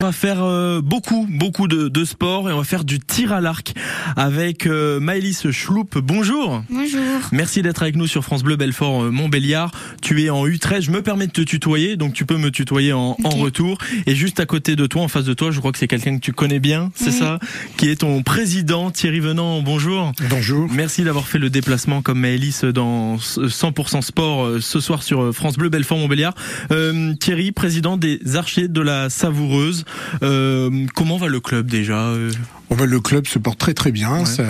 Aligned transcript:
On 0.00 0.06
va 0.06 0.12
faire 0.12 0.44
euh, 0.44 0.80
beaucoup, 0.80 1.26
beaucoup 1.28 1.66
de, 1.66 1.88
de 1.88 2.04
sport 2.04 2.48
et 2.48 2.52
on 2.52 2.58
va 2.58 2.62
faire 2.62 2.84
du 2.84 3.00
tir 3.00 3.32
à 3.32 3.40
l'arc 3.40 3.74
avec 4.14 4.64
euh, 4.68 5.00
Maëlys 5.00 5.50
Schloup. 5.50 5.88
Bonjour. 5.96 6.62
Bonjour. 6.70 7.00
Merci 7.32 7.62
d'être 7.62 7.82
avec 7.82 7.96
nous 7.96 8.06
sur 8.06 8.22
France 8.22 8.44
Bleu 8.44 8.54
Belfort 8.54 9.02
euh, 9.02 9.10
Montbéliard. 9.10 9.72
Tu 10.00 10.22
es 10.22 10.30
en 10.30 10.46
U13. 10.46 10.82
Je 10.82 10.92
me 10.92 11.02
permets 11.02 11.26
de 11.26 11.32
te 11.32 11.40
tutoyer, 11.40 11.96
donc 11.96 12.12
tu 12.12 12.26
peux 12.26 12.36
me 12.36 12.52
tutoyer 12.52 12.92
en, 12.92 13.16
en 13.24 13.28
retour. 13.30 13.78
Et 14.06 14.14
juste 14.14 14.38
à 14.38 14.46
côté 14.46 14.76
de 14.76 14.86
toi, 14.86 15.02
en 15.02 15.08
face 15.08 15.24
de 15.24 15.34
toi, 15.34 15.50
je 15.50 15.58
crois 15.58 15.72
que 15.72 15.78
c'est 15.78 15.88
quelqu'un 15.88 16.14
que 16.14 16.22
tu 16.22 16.32
connais 16.32 16.60
bien, 16.60 16.92
c'est 16.94 17.06
Oui. 17.10 17.16
ça, 17.18 17.40
qui 17.76 17.88
est 17.88 17.96
ton 17.96 18.22
président 18.22 18.92
Thierry 18.92 19.18
Venant. 19.18 19.62
Bonjour. 19.62 20.12
Bonjour. 20.30 20.68
Merci 20.70 21.02
d'avoir 21.02 21.26
fait 21.26 21.38
le 21.40 21.50
déplacement 21.50 22.02
comme 22.02 22.20
Maëlys 22.20 22.62
dans 22.66 23.16
100% 23.16 24.02
sport 24.02 24.48
ce 24.60 24.78
soir 24.78 25.02
sur 25.02 25.34
France 25.34 25.56
Bleu 25.56 25.70
Belfort 25.70 25.98
Montbéliard. 25.98 26.36
Euh, 26.70 27.14
Thierry, 27.14 27.50
président 27.50 27.96
des 27.96 28.20
Archers 28.36 28.68
de 28.68 28.80
la 28.80 29.10
Savoureuse. 29.10 29.86
Euh, 30.22 30.86
comment 30.94 31.16
va 31.16 31.28
le 31.28 31.40
club 31.40 31.66
déjà 31.68 32.08
euh? 32.08 32.30
On 32.70 32.74
va 32.74 32.84
le 32.84 33.00
club 33.00 33.26
se 33.26 33.38
porte 33.38 33.58
très 33.58 33.74
très 33.74 33.92
bien. 33.92 34.18
Ouais. 34.18 34.26
Ça, 34.26 34.44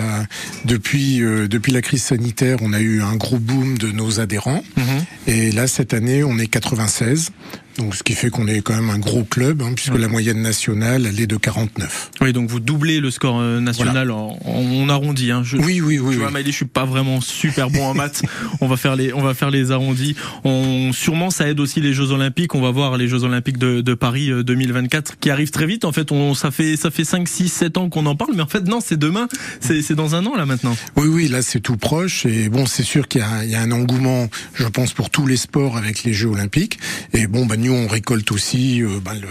depuis 0.65 1.21
euh, 1.21 1.47
depuis 1.47 1.71
la 1.71 1.81
crise 1.81 2.03
sanitaire, 2.03 2.57
on 2.61 2.73
a 2.73 2.79
eu 2.79 3.01
un 3.01 3.15
gros 3.15 3.39
boom 3.39 3.77
de 3.77 3.91
nos 3.91 4.19
adhérents. 4.19 4.63
Mhm. 4.75 5.05
Et 5.27 5.51
là, 5.51 5.67
cette 5.67 5.93
année, 5.93 6.23
on 6.23 6.37
est 6.37 6.47
96. 6.47 7.31
Donc, 7.77 7.95
ce 7.95 8.03
qui 8.03 8.13
fait 8.13 8.29
qu'on 8.29 8.47
est 8.47 8.61
quand 8.61 8.75
même 8.75 8.89
un 8.89 8.99
gros 8.99 9.23
club, 9.23 9.61
hein, 9.61 9.71
puisque 9.75 9.93
Ouais. 9.93 9.99
la 9.99 10.07
moyenne 10.09 10.41
nationale, 10.41 11.05
elle 11.07 11.19
est 11.19 11.27
de 11.27 11.37
49. 11.37 12.11
Oui, 12.21 12.33
donc 12.33 12.49
vous 12.49 12.59
doublez 12.59 12.99
le 12.99 13.09
score 13.11 13.39
euh, 13.39 13.59
national 13.61 14.11
en, 14.11 14.37
en- 14.43 14.49
on 14.51 14.89
arrondit. 14.89 15.31
Hein. 15.31 15.43
Je, 15.45 15.55
Oui, 15.57 15.79
oui, 15.81 15.97
oui. 15.99 16.15
Tu 16.17 16.21
oui. 16.21 16.43
je 16.45 16.51
suis 16.51 16.65
pas 16.65 16.83
vraiment 16.85 17.21
super 17.21 17.69
bon 17.69 17.85
en 17.85 17.93
maths. 17.93 18.21
on 18.61 18.67
va 18.67 18.75
faire 18.75 18.95
les, 18.97 19.13
on 19.13 19.21
va 19.21 19.33
faire 19.33 19.49
les 19.49 19.71
arrondis. 19.71 20.15
On, 20.43 20.91
sûrement, 20.91 21.29
ça 21.29 21.47
aide 21.47 21.59
aussi 21.59 21.79
les 21.79 21.93
Jeux 21.93 22.11
Olympiques. 22.11 22.53
On 22.55 22.61
va 22.61 22.71
voir 22.71 22.97
les 22.97 23.07
Jeux 23.07 23.23
Olympiques 23.23 23.57
de, 23.57 23.79
de 23.81 23.93
Paris 23.93 24.29
euh, 24.31 24.43
2024 24.43 25.17
qui 25.19 25.29
arrivent 25.29 25.51
très 25.51 25.65
vite. 25.65 25.85
En 25.85 25.91
fait, 25.93 26.11
on, 26.11 26.33
ça 26.33 26.51
fait, 26.51 26.75
ça 26.75 26.91
fait 26.91 27.05
5, 27.05 27.27
6, 27.27 27.47
7 27.49 27.77
ans 27.77 27.89
qu'on 27.89 28.05
en 28.07 28.15
parle. 28.15 28.33
Mais 28.35 28.41
en 28.41 28.47
fait, 28.47 28.67
non, 28.67 28.79
c'est 28.85 28.99
demain. 28.99 29.27
C'est, 29.61 29.93
dans 29.95 30.15
un 30.15 30.25
an, 30.25 30.35
là, 30.35 30.45
maintenant. 30.45 30.75
Oui, 30.97 31.07
oui, 31.07 31.27
là 31.29 31.41
c'est 31.41 31.59
tout 31.61 31.77
proche 31.77 32.25
et 32.25 32.49
bon, 32.49 32.65
c'est 32.65 32.83
sûr 32.83 33.07
qu'il 33.07 33.21
y, 33.45 33.49
y 33.51 33.55
a 33.55 33.61
un 33.61 33.71
engouement, 33.71 34.27
je 34.55 34.65
pense, 34.65 34.93
pour 34.93 35.09
tous 35.09 35.25
les 35.27 35.37
sports 35.37 35.77
avec 35.77 36.03
les 36.03 36.13
Jeux 36.13 36.27
Olympiques. 36.29 36.77
Et 37.13 37.27
bon, 37.27 37.45
bah 37.45 37.55
nous 37.59 37.73
on 37.73 37.87
récolte 37.87 38.31
aussi 38.31 38.81
euh, 38.81 38.99
bah, 39.03 39.13
le, 39.19 39.27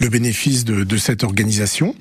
le 0.00 0.08
bénéfice 0.08 0.64
de, 0.64 0.84
de 0.84 0.96
cette 0.96 1.24
organisation. 1.24 1.94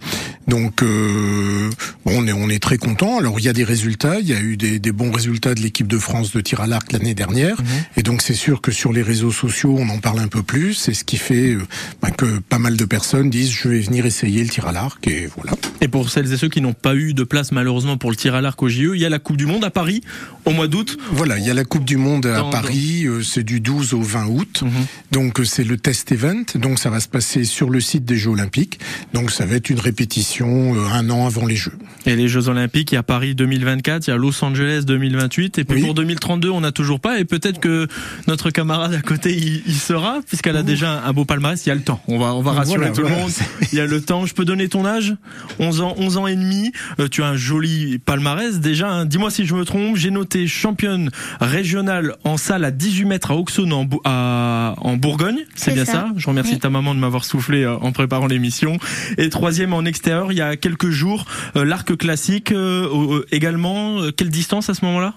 Donc, 0.48 0.82
euh, 0.82 1.70
bon, 2.06 2.14
on 2.24 2.28
est 2.28 2.34
on 2.34 2.50
est 2.50 2.62
très 2.62 2.78
content. 2.78 3.20
Alors 3.20 3.40
il 3.40 3.46
y 3.46 3.50
a 3.50 3.54
des 3.54 3.64
résultats, 3.64 4.20
il 4.20 4.28
y 4.28 4.34
a 4.34 4.40
eu 4.40 4.58
des, 4.58 4.80
des 4.80 4.92
bons 4.92 5.12
résultats 5.12 5.54
de 5.54 5.62
l'équipe 5.62 5.88
de 5.88 5.98
France 5.98 6.32
de 6.32 6.42
tir 6.42 6.62
à 6.62 6.68
l'arc 6.68 6.92
l'année 6.92 7.14
dernière. 7.14 7.58
Et 7.98 8.04
donc 8.04 8.22
c'est 8.22 8.34
sûr 8.34 8.62
que 8.62 8.72
sur 8.72 8.92
les 8.94 9.02
réseaux 9.02 9.32
sociaux, 9.32 9.76
on 9.80 9.88
en 9.90 10.00
parle 10.00 10.20
un 10.20 10.28
peu 10.28 10.44
plus. 10.44 10.74
C'est 10.74 10.94
ce 10.94 11.04
qui 11.04 11.18
fait 11.18 11.54
euh, 11.54 11.62
bah, 12.02 12.12
que 12.12 12.40
pas 12.40 12.60
mal 12.60 12.76
de 12.78 12.86
personnes 12.86 13.30
disent 13.30 13.52
je 13.52 13.68
vais 13.70 13.80
venir 13.80 14.06
essayer 14.06 14.44
le 14.44 14.50
tir 14.50 14.68
à 14.68 14.72
l'arc 14.72 15.08
et 15.08 15.30
voilà. 15.36 15.54
Et 15.82 15.88
pour 15.88 16.10
celles 16.10 16.32
et 16.34 16.38
ceux 16.38 16.50
qui 16.50 16.62
n'ont 16.62 16.74
pas 16.74 16.96
eu 16.96 17.14
de 17.14 17.24
place, 17.24 17.52
malheureusement, 17.52 17.98
pour 17.98 18.10
le 18.10 18.16
tir 18.16 18.36
à 18.36 18.42
l'arc 18.42 18.62
au 18.62 18.70
JE, 18.70 18.92
il 18.96 19.00
y 19.02 19.06
a 19.06 19.10
la 19.10 19.20
Coupe 19.20 19.38
du 19.38 19.46
Monde 19.46 19.64
à 19.64 19.70
Paris 19.72 20.02
au 20.46 20.52
mois 20.52 20.68
d'août. 20.68 20.98
Voilà, 21.12 21.38
il 21.38 21.46
y 21.46 21.50
a 21.50 21.54
la 21.54 21.64
Coupe 21.66 21.86
du 21.86 21.98
Monde 21.98 22.26
à 22.26 22.38
Dans- 22.38 22.50
Paris, 22.50 23.06
c'est 23.24 23.44
du 23.44 23.60
12 23.60 23.94
au 23.94 24.02
20 24.02 24.28
août. 24.28 24.64
Donc 25.12 25.40
euh, 25.40 25.44
c'est 25.46 25.64
le 25.64 25.71
test 25.78 26.12
event, 26.12 26.44
donc 26.56 26.80
ça 26.80 26.90
va 26.90 27.00
se 27.00 27.08
passer 27.08 27.44
sur 27.44 27.70
le 27.70 27.80
site 27.80 28.06
des 28.06 28.16
Jeux 28.16 28.32
Olympiques. 28.32 28.80
Donc 29.14 29.32
ça 29.32 29.46
va 29.46 29.56
être 29.56 29.70
une 29.70 29.80
répétition 29.80 30.76
euh, 30.76 30.88
un 30.94 31.10
an 31.10 31.26
avant 31.28 31.46
les 31.46 31.56
Jeux. 31.56 31.74
Et 32.06 32.16
les 32.16 32.28
Jeux 32.28 32.48
Olympiques, 32.50 32.92
il 32.92 32.96
y 32.96 32.98
a 32.98 33.04
Paris 33.04 33.36
2024, 33.36 34.08
il 34.08 34.10
y 34.10 34.14
a 34.14 34.18
Los 34.18 34.44
Angeles 34.44 34.84
2028, 34.86 35.60
et 35.60 35.64
puis 35.64 35.80
Oui. 35.80 35.86
pour 35.86 35.94
2032, 35.94 36.50
on 36.50 36.62
n'a 36.62 36.72
toujours 36.72 37.00
pas, 37.00 37.20
et 37.20 37.26
peut-être 37.26 37.60
que 37.60 37.88
notre 38.28 38.50
camarade 38.50 38.94
à 38.94 39.02
côté 39.02 39.34
y, 39.36 39.64
y 39.68 39.74
sera, 39.74 40.20
puisqu'elle 40.28 40.58
a 40.58 40.64
déjà 40.64 41.04
un 41.04 41.14
beau 41.14 41.26
palmarès, 41.26 41.64
il 41.66 41.70
y 41.70 41.72
a 41.72 41.76
le 41.76 41.82
temps. 41.82 42.02
On 42.08 42.18
va, 42.20 42.34
on 42.36 42.42
va 42.42 42.52
rassurer 42.54 42.78
Voilà, 42.78 42.92
tout 42.94 43.02
voilà. 43.02 43.16
le 43.18 43.22
monde. 43.22 43.32
Il 43.72 43.78
y 43.78 43.82
a 43.82 43.86
le 43.86 44.02
temps. 44.02 44.26
Je 44.26 44.34
peux 44.34 44.46
donner 44.46 44.68
ton 44.70 44.86
âge? 44.86 45.16
11 45.60 45.82
ans, 45.82 45.94
11 45.98 46.18
ans 46.18 46.28
et 46.28 46.36
demi. 46.36 46.72
Euh, 47.00 47.08
tu 47.08 47.24
as 47.24 47.28
un 47.28 47.36
joli 47.36 48.00
palmarès 48.00 48.60
déjà. 48.60 48.90
hein. 48.90 49.06
Dis-moi 49.06 49.32
si 49.32 49.46
je 49.46 49.54
me 49.56 49.64
trompe. 49.66 49.96
J'ai 49.96 50.12
noté 50.12 50.48
championne 50.48 51.10
régionale 51.40 52.16
en 52.24 52.38
salle 52.38 52.64
à 52.66 52.72
18 52.72 53.06
mètres 53.06 53.32
à 53.32 53.36
Auxonne 53.36 53.74
en, 53.74 53.88
à- 54.06 54.74
en 54.78 54.98
Bourgogne. 54.98 55.40
C'est 55.66 55.74
bien 55.74 55.86
ça. 55.86 55.92
ça. 55.94 56.08
Je 56.18 56.28
remercie 56.28 56.54
Oui. 56.54 56.60
ta 56.60 56.70
maman 56.70 56.94
de 56.96 57.00
m'avoir 57.00 57.26
soufflé 57.26 57.64
euh, 57.64 57.76
en 57.78 57.92
préparant 57.92 58.28
l'émission. 58.28 58.78
Et 59.18 59.30
troisième 59.30 59.74
en 59.74 59.86
extérieur, 59.86 60.32
il 60.32 60.38
y 60.38 60.42
a 60.42 60.56
quelques 60.58 60.90
jours, 60.90 61.26
euh, 61.56 61.64
l'arc 61.66 61.96
classique 61.98 62.52
euh, 62.52 63.24
également. 63.32 63.98
Quelle 64.16 64.30
distance 64.30 64.70
à 64.70 64.74
ce 64.74 64.84
moment-là? 64.86 65.14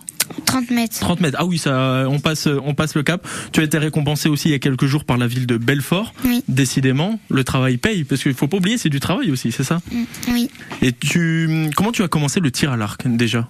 30 0.46 0.70
mètres. 0.70 0.98
30 1.00 1.20
mètres. 1.20 1.36
Ah 1.38 1.44
oui, 1.44 1.58
ça, 1.58 2.06
on 2.08 2.18
passe, 2.18 2.48
on 2.64 2.74
passe 2.74 2.94
le 2.94 3.02
cap. 3.02 3.26
Tu 3.52 3.60
as 3.60 3.64
été 3.64 3.76
récompensé 3.76 4.28
aussi 4.30 4.48
il 4.48 4.52
y 4.52 4.54
a 4.54 4.58
quelques 4.58 4.86
jours 4.86 5.04
par 5.04 5.18
la 5.18 5.26
ville 5.26 5.46
de 5.46 5.58
Belfort. 5.58 6.14
Oui. 6.24 6.42
Décidément, 6.48 7.20
le 7.28 7.44
travail 7.44 7.76
paye 7.76 8.04
parce 8.04 8.22
qu'il 8.22 8.32
faut 8.34 8.48
pas 8.48 8.56
oublier, 8.56 8.78
c'est 8.78 8.88
du 8.88 9.00
travail 9.00 9.30
aussi, 9.30 9.52
c'est 9.52 9.64
ça? 9.64 9.80
Mm, 9.92 10.02
Oui. 10.32 10.50
Et 10.80 10.92
tu, 10.92 11.68
comment 11.76 11.92
tu 11.92 12.02
as 12.02 12.08
commencé 12.08 12.40
le 12.40 12.50
tir 12.50 12.72
à 12.72 12.76
l'arc 12.78 13.06
déjà? 13.06 13.48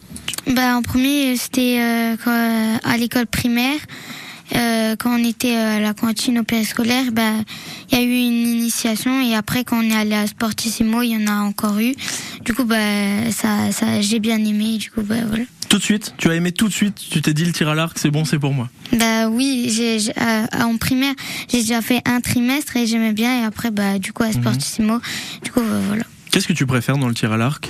Bah, 0.52 0.76
en 0.76 0.82
premier, 0.82 1.36
c'était 1.36 1.78
euh, 1.80 2.76
à 2.82 2.96
l'école 2.98 3.26
primaire. 3.26 3.78
Euh, 4.54 4.94
quand 4.96 5.18
on 5.18 5.24
était 5.24 5.56
euh, 5.56 5.76
à 5.76 5.80
la 5.80 5.94
cantine 5.94 6.38
au 6.38 6.44
périscolaire, 6.44 7.10
bah, 7.12 7.32
il 7.90 7.98
y 7.98 8.00
a 8.00 8.04
eu 8.04 8.10
une 8.10 8.46
initiation 8.46 9.20
et 9.22 9.34
après 9.34 9.64
quand 9.64 9.78
on 9.78 9.90
est 9.90 9.94
allé 9.96 10.14
à 10.14 10.26
Sportissimo, 10.26 11.02
il 11.02 11.10
y 11.10 11.16
en 11.16 11.26
a 11.26 11.40
encore 11.40 11.78
eu. 11.78 11.94
Du 12.44 12.52
coup, 12.54 12.64
bah, 12.64 13.30
ça, 13.32 13.72
ça, 13.72 14.00
j'ai 14.00 14.20
bien 14.20 14.36
aimé. 14.36 14.76
Du 14.78 14.90
coup, 14.90 15.00
bah, 15.02 15.16
voilà. 15.26 15.44
Tout 15.70 15.78
de 15.78 15.82
suite, 15.82 16.14
tu 16.18 16.30
as 16.30 16.34
aimé 16.34 16.52
tout 16.52 16.68
de 16.68 16.72
suite? 16.72 16.94
Tu 17.10 17.20
t'es 17.22 17.32
dit 17.34 17.44
le 17.44 17.52
tir 17.52 17.68
à 17.68 17.74
l'arc, 17.74 17.98
c'est 17.98 18.10
bon, 18.10 18.24
c'est 18.24 18.38
pour 18.38 18.52
moi. 18.52 18.68
Bah 18.92 19.28
oui, 19.28 19.72
j'ai, 19.74 19.98
j'ai- 19.98 20.12
euh, 20.20 20.46
en 20.62 20.76
primaire, 20.76 21.14
j'ai 21.50 21.62
déjà 21.62 21.80
fait 21.82 22.00
un 22.04 22.20
trimestre 22.20 22.76
et 22.76 22.86
j'aimais 22.86 23.12
bien. 23.12 23.40
Et 23.42 23.44
après, 23.44 23.70
bah, 23.70 23.98
du 23.98 24.12
coup, 24.12 24.22
à 24.22 24.30
Sportissimo, 24.30 25.00
du 25.42 25.50
coup, 25.50 25.60
bah, 25.60 25.80
voilà. 25.88 26.04
Qu'est-ce 26.30 26.46
que 26.46 26.52
tu 26.52 26.66
préfères 26.66 26.98
dans 26.98 27.08
le 27.08 27.14
tir 27.14 27.32
à 27.32 27.36
l'arc? 27.36 27.68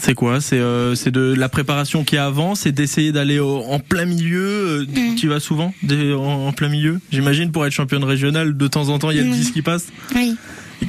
C'est 0.00 0.14
quoi 0.14 0.40
C'est 0.40 0.58
euh, 0.58 0.94
c'est 0.94 1.10
de 1.10 1.34
la 1.36 1.48
préparation 1.48 2.04
qui 2.04 2.16
est 2.16 2.18
avant, 2.20 2.54
c'est 2.54 2.72
d'essayer 2.72 3.12
d'aller 3.12 3.38
au- 3.40 3.64
en 3.68 3.78
plein 3.80 4.04
milieu. 4.04 4.40
euh, 4.40 4.86
Mm. 4.88 5.14
Tu 5.16 5.26
y 5.26 5.28
vas 5.28 5.40
souvent 5.40 5.74
en, 5.90 6.46
en 6.48 6.52
plein 6.52 6.68
milieu? 6.68 7.00
J'imagine 7.10 7.50
pour 7.50 7.66
être 7.66 7.72
championne 7.72 8.04
régionale, 8.04 8.56
de 8.56 8.66
temps 8.68 8.88
en 8.90 8.98
temps, 8.98 9.10
il 9.10 9.16
y 9.16 9.20
a 9.20 9.24
le 9.24 9.30
Oui. 9.30 9.36
10 9.36 9.50
qui 9.50 9.62
passe. 9.62 9.86
Oui. 10.14 10.36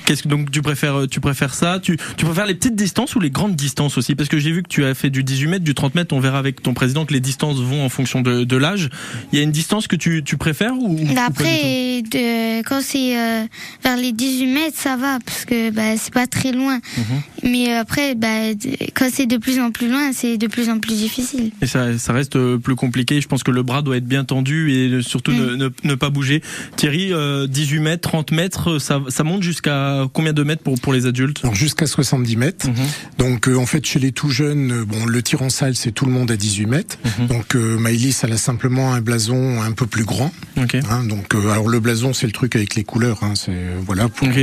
Qu'est-ce 0.05 0.23
que 0.23 0.27
donc 0.27 0.51
tu 0.51 0.61
préfères 0.61 1.01
euh, 1.01 1.07
tu 1.07 1.19
préfères 1.19 1.53
ça 1.53 1.79
tu, 1.81 1.97
tu 2.17 2.25
préfères 2.25 2.45
les 2.45 2.55
petites 2.55 2.75
distances 2.75 3.15
ou 3.15 3.19
les 3.19 3.29
grandes 3.29 3.55
distances 3.55 3.97
aussi? 3.97 4.15
Parce 4.15 4.29
que 4.29 4.39
j'ai 4.39 4.51
vu 4.51 4.63
que 4.63 4.67
tu 4.67 4.85
as 4.85 4.93
fait 4.93 5.09
du 5.09 5.23
18 5.23 5.47
mètres 5.47 5.65
du 5.65 5.73
30 5.73 5.95
mètres 5.95 6.15
on 6.15 6.19
verra 6.19 6.39
avec 6.39 6.61
ton 6.61 6.73
président 6.73 7.05
que 7.05 7.13
les 7.13 7.19
distances 7.19 7.59
vont 7.59 7.83
en 7.83 7.89
fonction 7.89 8.21
de, 8.21 8.43
de 8.43 8.57
l'âge 8.57 8.89
il 9.31 9.37
y 9.37 9.41
a 9.41 9.43
une 9.43 9.51
distance 9.51 9.87
que 9.87 9.95
tu, 9.95 10.23
tu 10.23 10.37
préfères 10.37 10.73
ou, 10.77 10.97
Après, 11.17 12.01
de, 12.01 12.61
quand 12.63 12.81
c'est 12.81 13.17
euh, 13.17 13.45
vers 13.83 13.97
les 13.97 14.11
18 14.11 14.45
mètres, 14.47 14.77
ça 14.77 14.97
va, 14.97 15.19
parce 15.25 15.45
que 15.45 15.71
bah, 15.71 15.97
c'est 15.97 16.13
pas 16.13 16.27
très 16.27 16.51
loin. 16.51 16.79
Mhm. 16.97 17.51
Mais 17.51 17.73
après, 17.73 18.15
bah, 18.15 18.51
quand 18.93 19.09
c'est 19.11 19.25
de 19.25 19.37
plus 19.37 19.59
en 19.59 19.71
plus 19.71 19.89
loin, 19.89 20.11
c'est 20.13 20.37
de 20.37 20.47
plus 20.47 20.69
en 20.69 20.79
plus 20.79 20.95
difficile. 20.95 21.51
et 21.61 21.67
ça, 21.67 21.97
ça 21.97 22.13
reste 22.13 22.35
euh, 22.35 22.57
plus 22.57 22.75
compliqué 22.75 23.21
je 23.21 23.27
pense 23.27 23.43
que 23.43 23.51
le 23.51 23.63
bras 23.63 23.81
doit 23.81 23.97
être 23.97 24.05
bien 24.05 24.23
tendu 24.23 24.71
et 24.71 25.01
surtout 25.01 25.31
ne, 25.31 25.55
ne, 25.55 25.69
ne 25.83 25.95
pas 25.95 26.09
bouger 26.09 26.41
Thierry 26.75 27.13
euh, 27.13 27.47
18 27.47 27.79
mètres 27.79 28.09
30 28.09 28.31
mètres 28.31 28.79
ça, 28.79 29.01
ça 29.07 29.23
monte 29.23 29.43
jusqu'à 29.43 29.78
combien 30.13 30.33
de 30.33 30.43
mètres 30.43 30.63
pour, 30.63 30.79
pour 30.79 30.93
les 30.93 31.05
adultes 31.05 31.41
jusqu'à 31.53 31.87
70 31.87 32.35
mètres. 32.37 32.67
Mhm. 32.67 32.75
Donc 33.17 33.47
euh, 33.47 33.57
en 33.57 33.65
fait 33.65 33.85
chez 33.85 33.99
les 33.99 34.11
tout 34.11 34.29
jeunes, 34.29 34.71
euh, 34.71 34.85
bon 34.85 35.05
le 35.05 35.21
tir 35.21 35.41
en 35.41 35.49
salle 35.49 35.75
c'est 35.75 35.91
tout 35.91 36.05
le 36.05 36.11
monde 36.11 36.31
à 36.31 36.37
18 36.37 36.65
mètres. 36.65 36.97
Mhm. 37.19 37.27
Donc 37.27 37.55
euh, 37.55 37.77
Maëlys 37.77 38.23
elle 38.23 38.33
a 38.33 38.37
simplement 38.37 38.93
un 38.93 39.01
blason 39.01 39.61
un 39.61 39.71
peu 39.71 39.85
plus 39.85 40.05
grand. 40.05 40.31
Hein, 40.57 41.03
donc 41.03 41.35
euh, 41.35 41.51
alors 41.51 41.67
le 41.67 41.79
blason 41.79 42.13
c'est 42.13 42.27
le 42.27 42.33
truc 42.33 42.55
avec 42.55 42.75
les 42.75 42.83
couleurs. 42.83 43.23
Hein, 43.23 43.33
c'est 43.35 43.51
euh, 43.51 43.79
voilà. 43.85 44.09
Pour... 44.09 44.27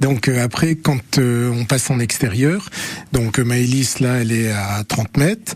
Donc 0.00 0.28
euh, 0.28 0.42
après 0.44 0.74
quand 0.76 1.18
euh, 1.18 1.50
on 1.50 1.64
passe 1.64 1.90
en 1.90 1.98
extérieur, 1.98 2.68
donc 3.12 3.38
euh, 3.38 3.44
Maëlys 3.44 4.00
là 4.00 4.16
elle 4.20 4.32
est 4.32 4.50
à 4.50 4.82
30 4.86 5.16
mètres. 5.16 5.54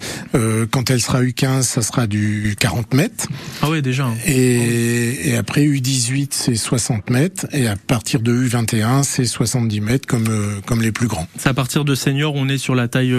Quand 0.71 0.91
elle 0.91 1.01
sera 1.01 1.23
U15 1.23 1.63
ça 1.63 1.83
sera 1.83 2.07
du 2.07 2.55
40 2.59 2.95
mètres. 2.95 3.27
ah 3.63 3.71
ouais 3.71 3.83
déjà 3.83 4.07
hein. 4.07 4.15
Et, 4.27 5.31
et 5.31 5.37
après 5.37 5.63
U18 5.67 6.29
c'est 6.31 6.55
60 6.55 7.11
mètres 7.11 7.47
et 7.53 7.67
à 7.67 7.77
partir 7.77 8.21
de 8.21 8.33
U21 8.33 9.03
c'est 9.03 9.25
70 9.25 9.81
mètres 9.81 10.07
comme 10.07 10.29
comme 10.67 10.83
les 10.83 10.93
plus 10.93 11.07
grands. 11.09 11.27
C'est 11.39 11.49
à 11.49 11.55
partir 11.55 11.85
de 11.85 11.95
senior, 11.95 12.35
on 12.35 12.49
est 12.49 12.59
sur 12.59 12.75
la 12.75 12.89
taille 12.89 13.15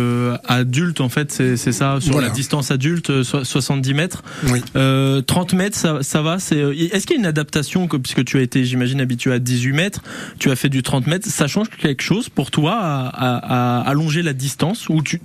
adulte 0.48 1.02
en 1.02 1.10
fait, 1.10 1.32
c'est 1.32 1.58
ça, 1.72 1.98
sur 2.02 2.14
Voilà. 2.14 2.28
la 2.28 2.34
distance 2.34 2.72
adulte, 2.72 3.10
euh, 3.10 3.24
so- 3.24 3.44
70 3.44 3.94
mètres. 3.94 4.24
Oui. 4.50 4.62
Euh, 4.76 5.22
30 5.22 5.54
mètres, 5.54 5.78
ça, 5.78 6.00
ça 6.02 6.22
va. 6.22 6.36
Est-ce 6.38 7.06
qu'il 7.06 7.16
y 7.16 7.18
a 7.18 7.20
une 7.20 7.26
adaptation 7.26 7.88
que, 7.88 7.98
puisque 7.98 8.24
tu 8.26 8.38
as 8.38 8.42
été, 8.42 8.64
j'imagine, 8.66 9.02
habitué 9.02 9.32
à 9.34 9.40
18 9.40 9.74
mètres, 9.74 10.02
tu 10.40 10.50
as 10.52 10.56
fait 10.56 10.70
du 10.70 10.84
30 10.84 11.08
mètres, 11.08 11.11
ça 11.24 11.48
change 11.48 11.70
quelque 11.70 12.02
chose 12.02 12.30
pour 12.30 12.52
toi 12.52 12.80
à, 12.82 13.82
allonger 13.82 14.22
la 14.22 14.34
distance 14.34 14.90
ou 14.90 15.02
tu, 15.02 15.20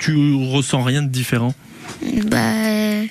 ressens 0.51 0.83
rien 0.83 1.03
de 1.03 1.09
différent? 1.09 1.55
Bah, 2.27 2.39
euh, 2.39 3.05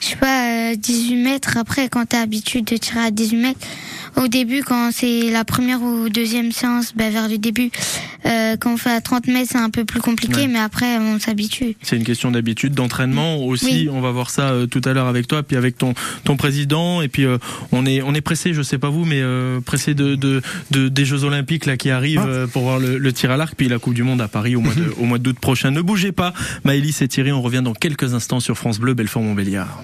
je 0.00 0.06
sais 0.06 0.16
pas, 0.16 0.72
euh, 0.72 0.76
18 0.76 1.16
mètres, 1.16 1.56
après, 1.56 1.88
quand 1.88 2.06
t'as 2.06 2.20
l'habitude 2.20 2.64
de 2.64 2.76
tirer 2.76 3.00
à 3.00 3.10
18 3.10 3.36
mètres, 3.36 3.66
au 4.22 4.28
début, 4.28 4.62
quand 4.62 4.90
c'est 4.92 5.30
la 5.30 5.44
première 5.44 5.82
ou 5.82 6.08
deuxième 6.08 6.52
séance, 6.52 6.92
ben, 6.94 7.12
vers 7.12 7.28
le 7.28 7.38
début, 7.38 7.70
euh, 8.26 8.56
quand 8.58 8.74
on 8.74 8.76
fait 8.76 8.90
à 8.90 9.00
30 9.00 9.26
mètres, 9.28 9.50
c'est 9.52 9.58
un 9.58 9.70
peu 9.70 9.84
plus 9.84 10.00
compliqué, 10.00 10.42
Ouais. 10.42 10.46
mais 10.48 10.58
après, 10.58 10.98
on 10.98 11.18
s'habitue. 11.18 11.76
C'est 11.82 11.96
une 11.96 12.04
question 12.04 12.30
d'habitude, 12.30 12.74
d'entraînement 12.74 13.38
aussi. 13.44 13.64
Oui. 13.66 13.88
On 13.92 14.00
va 14.00 14.10
voir 14.10 14.30
ça 14.30 14.50
euh, 14.50 14.66
tout 14.66 14.80
à 14.84 14.92
l'heure 14.92 15.06
avec 15.06 15.26
toi, 15.28 15.42
puis 15.42 15.56
avec 15.56 15.78
ton 15.78 15.94
ton 16.24 16.36
président. 16.36 17.00
Et 17.02 17.08
puis 17.08 17.24
euh, 17.24 17.38
on 17.72 17.86
est 17.86 18.02
on 18.02 18.14
est 18.14 18.20
pressé, 18.20 18.54
je 18.54 18.62
sais 18.62 18.78
pas 18.78 18.88
vous, 18.90 19.04
mais 19.04 19.22
pressé 19.64 19.94
de, 19.94 20.14
de, 20.16 20.42
de- 20.70 20.88
des 20.88 21.04
Jeux 21.04 21.24
Olympiques 21.24 21.66
là 21.66 21.76
qui 21.76 21.90
arrivent 21.90 22.20
Ah. 22.26 22.46
pour 22.52 22.62
voir 22.62 22.78
le, 22.78 22.98
le 22.98 23.12
tir 23.12 23.30
à 23.30 23.36
l'arc, 23.36 23.54
puis 23.56 23.68
la 23.68 23.78
Coupe 23.78 23.94
du 23.94 24.02
Monde 24.02 24.20
à 24.20 24.28
Paris 24.28 24.56
au 24.56 24.60
mois 24.60 24.74
de 24.74 24.92
au 24.98 25.04
mois 25.04 25.18
d'août 25.18 25.38
prochain. 25.40 25.70
Ne 25.70 25.80
bougez 25.82 26.12
pas, 26.12 26.32
Maëlys 26.64 27.02
et 27.02 27.08
Thierry, 27.08 27.32
on 27.32 27.42
revient 27.42 27.62
dans 27.62 27.74
quelques 27.74 28.14
instants 28.14 28.40
sur 28.40 28.56
France 28.58 28.78
Bleu 28.78 28.94
Belfort-Montbéliard. 28.94 29.82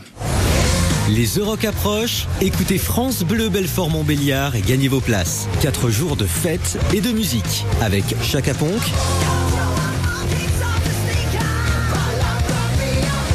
Les 1.10 1.26
Euroc 1.36 1.66
approchent, 1.66 2.26
écoutez 2.40 2.78
France 2.78 3.24
Bleu 3.24 3.50
Belfort 3.50 3.90
Montbéliard 3.90 4.56
et 4.56 4.62
gagnez 4.62 4.88
vos 4.88 5.02
places. 5.02 5.48
Quatre 5.60 5.90
jours 5.90 6.16
de 6.16 6.24
fête 6.24 6.78
et 6.94 7.02
de 7.02 7.12
musique 7.12 7.66
avec 7.82 8.04
Chaka 8.22 8.54
Ponk, 8.54 8.80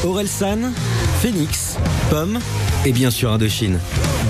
Orelsan, 0.04 0.72
Phoenix, 1.22 1.78
Pomme 2.10 2.40
et 2.86 2.92
bien 2.92 3.12
sûr 3.12 3.32
Indochine. 3.32 3.80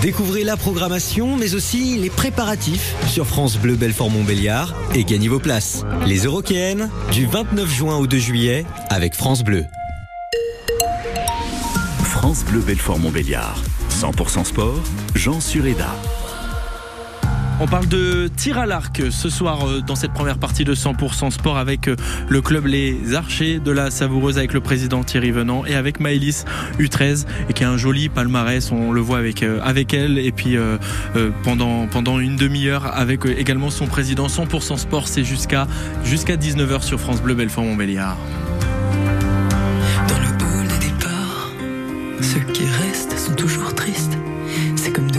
Découvrez 0.02 0.44
la 0.44 0.58
programmation 0.58 1.38
mais 1.38 1.56
aussi 1.56 1.98
les 1.98 2.10
préparatifs 2.10 2.94
sur 3.08 3.26
France 3.26 3.58
Bleu 3.58 3.76
Belfort 3.76 4.10
Montbéliard 4.10 4.76
et 4.94 5.06
gagnez 5.06 5.30
vos 5.30 5.40
places. 5.40 5.86
Les 6.06 6.26
Eurokéennes 6.26 6.90
du 7.14 7.26
29 7.26 7.74
juin 7.74 7.96
au 7.96 8.06
2 8.06 8.18
juillet 8.18 8.66
avec 8.90 9.16
France 9.16 9.46
Bleu. 9.46 9.64
France 12.10 12.44
Bleu 12.44 12.60
Belfort 12.62 12.98
Montbéliard. 12.98 13.62
100% 13.92 14.44
sport, 14.44 14.82
Jean 15.14 15.40
Sureda. 15.40 15.96
On 17.62 17.68
parle 17.68 17.88
de 17.88 18.28
tir 18.36 18.58
à 18.58 18.66
l'arc 18.66 19.04
ce 19.12 19.30
soir 19.30 19.68
euh, 19.68 19.82
dans 19.82 19.96
cette 19.96 20.14
première 20.14 20.40
partie 20.40 20.64
de 20.64 20.74
100% 20.74 21.30
sport 21.30 21.58
avec 21.58 21.88
euh, 21.88 21.96
le 22.28 22.42
club 22.42 22.66
Les 22.66 23.14
Archers 23.14 23.60
de 23.60 23.72
la 23.72 23.92
Savoureuse 23.92 24.40
avec 24.40 24.54
le 24.54 24.60
président 24.60 25.04
Thierry 25.04 25.30
Venant 25.30 25.66
et 25.66 25.76
avec 25.76 26.00
Maëlys 26.00 26.46
U13 26.80 27.28
et 27.48 27.54
qui 27.54 27.64
a 27.64 27.70
un 27.70 27.78
joli 27.78 28.10
palmarès, 28.10 28.72
on 28.72 28.92
le 28.92 29.02
voit 29.02 29.20
avec 29.20 29.44
euh, 29.44 29.62
elle 29.94 30.18
et 30.18 30.32
puis 30.32 30.58
pendant 31.44 32.20
une 32.20 32.36
demi-heure 32.38 32.88
avec 32.98 33.26
également 33.26 33.70
son 33.70 33.86
président 33.86 34.28
100% 34.28 34.78
sport, 34.78 35.08
c'est 35.08 35.24
jusqu'à 35.24 35.68
jusqu'à 36.04 36.38
19h 36.38 36.82
sur 36.82 37.00
France 37.00 37.22
Bleu 37.22 37.36
Belfort 37.36 37.64
Montbéliard. 37.64 38.18
Ceux 42.22 42.40
qui 42.40 42.66
restent 42.66 43.18
sont 43.18 43.34
toujours 43.34 43.74
tristes. 43.74 44.18
C'est 44.76 44.92
comme 44.92 45.12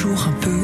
toujours 0.00 0.28
un 0.28 0.32
peu 0.32 0.59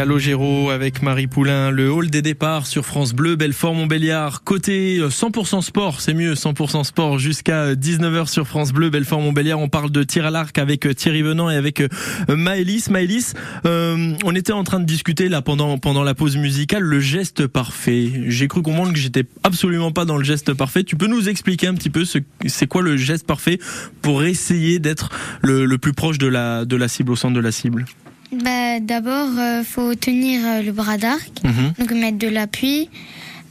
Calogero 0.00 0.70
avec 0.70 1.02
Marie 1.02 1.26
Poulain, 1.26 1.70
le 1.70 1.92
hall 1.92 2.08
des 2.08 2.22
départs 2.22 2.66
sur 2.66 2.86
France 2.86 3.12
Bleu, 3.12 3.36
Belfort 3.36 3.74
Montbéliard. 3.74 4.44
Côté 4.44 4.96
euh, 4.96 5.10
100% 5.10 5.60
sport, 5.60 6.00
c'est 6.00 6.14
mieux 6.14 6.32
100% 6.32 6.84
sport 6.84 7.18
jusqu'à 7.18 7.74
19h 7.74 8.26
sur 8.26 8.48
France 8.48 8.72
Bleu, 8.72 8.88
Belfort 8.88 9.20
Montbéliard. 9.20 9.58
On 9.58 9.68
parle 9.68 9.90
de 9.90 10.02
tir 10.02 10.24
à 10.24 10.30
l'arc 10.30 10.56
avec 10.56 10.86
euh, 10.86 10.94
Thierry 10.94 11.20
Venant 11.20 11.50
et 11.50 11.54
avec 11.54 11.82
euh, 11.82 11.88
Maëlys. 12.30 12.88
Maëlys, 12.88 13.34
euh, 13.66 14.14
on 14.24 14.34
était 14.34 14.54
en 14.54 14.64
train 14.64 14.80
de 14.80 14.86
discuter 14.86 15.28
là 15.28 15.42
pendant 15.42 15.76
pendant 15.76 16.02
la 16.02 16.14
pause 16.14 16.38
musicale 16.38 16.82
le 16.82 17.00
geste 17.00 17.46
parfait. 17.46 18.10
J'ai 18.28 18.48
cru 18.48 18.62
comprendre 18.62 18.94
que 18.94 18.98
j'étais 18.98 19.26
absolument 19.42 19.92
pas 19.92 20.06
dans 20.06 20.16
le 20.16 20.24
geste 20.24 20.54
parfait. 20.54 20.82
Tu 20.82 20.96
peux 20.96 21.08
nous 21.08 21.28
expliquer 21.28 21.66
un 21.66 21.74
petit 21.74 21.90
peu 21.90 22.06
ce 22.06 22.20
c'est 22.46 22.66
quoi 22.66 22.80
le 22.80 22.96
geste 22.96 23.26
parfait 23.26 23.58
pour 24.00 24.24
essayer 24.24 24.78
d'être 24.78 25.10
le, 25.42 25.66
le 25.66 25.76
plus 25.76 25.92
proche 25.92 26.16
de 26.16 26.26
la 26.26 26.64
de 26.64 26.76
la 26.76 26.88
cible 26.88 27.12
au 27.12 27.16
centre 27.16 27.34
de 27.34 27.40
la 27.40 27.52
cible? 27.52 27.84
Bah, 28.32 28.78
D'abord, 28.80 29.28
euh, 29.38 29.64
faut 29.64 29.94
tenir 29.94 30.40
euh, 30.46 30.62
le 30.62 30.72
bras 30.72 30.96
d'arc, 30.98 31.30
Mhm. 31.44 31.72
donc 31.78 31.90
mettre 31.92 32.18
de 32.18 32.28
l'appui, 32.28 32.88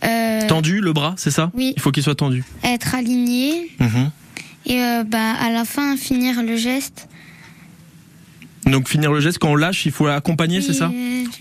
euh, 0.06 0.48
Tendu 0.48 0.80
le 0.80 0.94
bras, 0.94 1.16
c'est 1.18 1.32
ça? 1.32 1.52
Oui. 1.54 1.74
Il 1.76 1.82
faut 1.82 1.92
qu'il 1.92 2.04
soit 2.04 2.16
tendu. 2.16 2.44
être 2.64 2.96
aligné 2.96 3.70
Mhm. 3.80 4.10
et 4.68 4.80
bah, 5.06 5.34
à 5.42 5.50
la 5.52 5.66
fin 5.66 5.98
finir 5.98 6.42
le 6.44 6.56
geste. 6.56 7.08
Donc 8.72 8.88
finir 8.88 9.12
le 9.12 9.20
geste, 9.20 9.40
quand 9.40 9.50
on 9.50 9.56
lâche, 9.56 9.86
il 9.86 9.92
faut 9.92 10.08
accompagner, 10.08 10.62
c'est 10.62 10.74
ça 10.74 10.92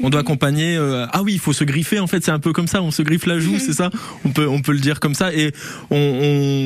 On 0.03 0.11
doit 0.11 0.21
accompagner. 0.21 0.77
euh, 0.77 1.07
ah 1.13 1.23
oui, 1.23 1.33
il 1.35 1.39
faut 1.39 1.53
se 1.53 1.65
griffer 1.65 1.99
en 1.99 2.07
fait. 2.07 2.25
C'est 2.25 2.31
un 2.31 2.39
peu 2.39 2.53
comme 2.53 2.67
ça. 2.69 2.83
On 2.83 2.91
se 2.91 3.03
griffe 3.03 3.27
la 3.27 3.39
joue, 3.39 3.59
c'est 3.65 3.73
ça 3.73 3.91
On 4.25 4.31
peut 4.31 4.47
on 4.49 4.61
peut 4.63 4.73
le 4.73 4.79
dire 4.81 5.01
comme 5.01 5.15
ça. 5.15 5.33
Et 5.35 5.53
on, 5.91 5.97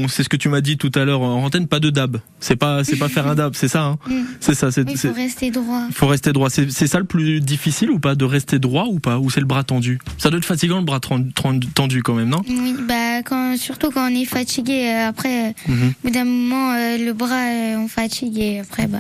on 0.04 0.08
c'est 0.08 0.22
ce 0.22 0.28
que 0.28 0.36
tu 0.36 0.48
m'as 0.48 0.60
dit 0.60 0.76
tout 0.76 0.90
à 0.94 1.04
l'heure 1.04 1.22
en 1.22 1.44
antenne. 1.44 1.66
Pas 1.66 1.80
de 1.80 1.90
dab. 1.90 2.18
C'est 2.40 2.56
pas 2.56 2.84
c'est 2.84 2.96
pas 2.96 3.08
faire 3.08 3.26
un 3.26 3.34
dab. 3.34 3.54
C'est 3.54 3.68
ça. 3.68 3.82
Hein 3.84 3.98
c'est 4.40 4.54
ça. 4.54 4.70
C'est 4.70 4.82
Il 4.90 4.96
faut 4.96 5.12
rester 5.12 5.50
droit. 5.50 5.82
faut 5.92 6.06
rester 6.06 6.32
droit. 6.32 6.48
C'est 6.50 6.86
ça 6.86 6.98
le 6.98 7.04
plus 7.04 7.40
difficile 7.40 7.90
ou 7.90 7.98
pas 7.98 8.14
de 8.14 8.24
rester 8.24 8.58
droit 8.58 8.86
ou 8.90 8.98
pas 9.00 9.18
Ou 9.18 9.30
c'est 9.30 9.40
le 9.40 9.46
bras 9.46 9.64
tendu? 9.64 9.98
Ça 10.18 10.30
doit 10.30 10.38
être 10.38 10.44
fatigant 10.44 10.78
le 10.78 10.84
bras 10.84 11.00
tendu 11.00 12.02
quand 12.02 12.14
même, 12.14 12.28
non? 12.28 12.42
Oui, 12.48 12.74
bah, 12.88 13.22
quand, 13.24 13.56
surtout 13.56 13.90
quand 13.90 14.10
on 14.10 14.14
est 14.14 14.24
fatigué. 14.24 14.92
euh, 14.94 15.08
après, 15.08 15.54
Mhm. 15.68 15.88
au 15.88 16.06
bout 16.08 16.10
d'un 16.10 16.24
moment, 16.24 16.72
euh, 16.72 16.98
le 16.98 17.12
bras, 17.12 17.46
on 17.78 17.88
fatigue 17.88 18.38
et 18.38 18.60
après, 18.60 18.86
bah. 18.86 18.98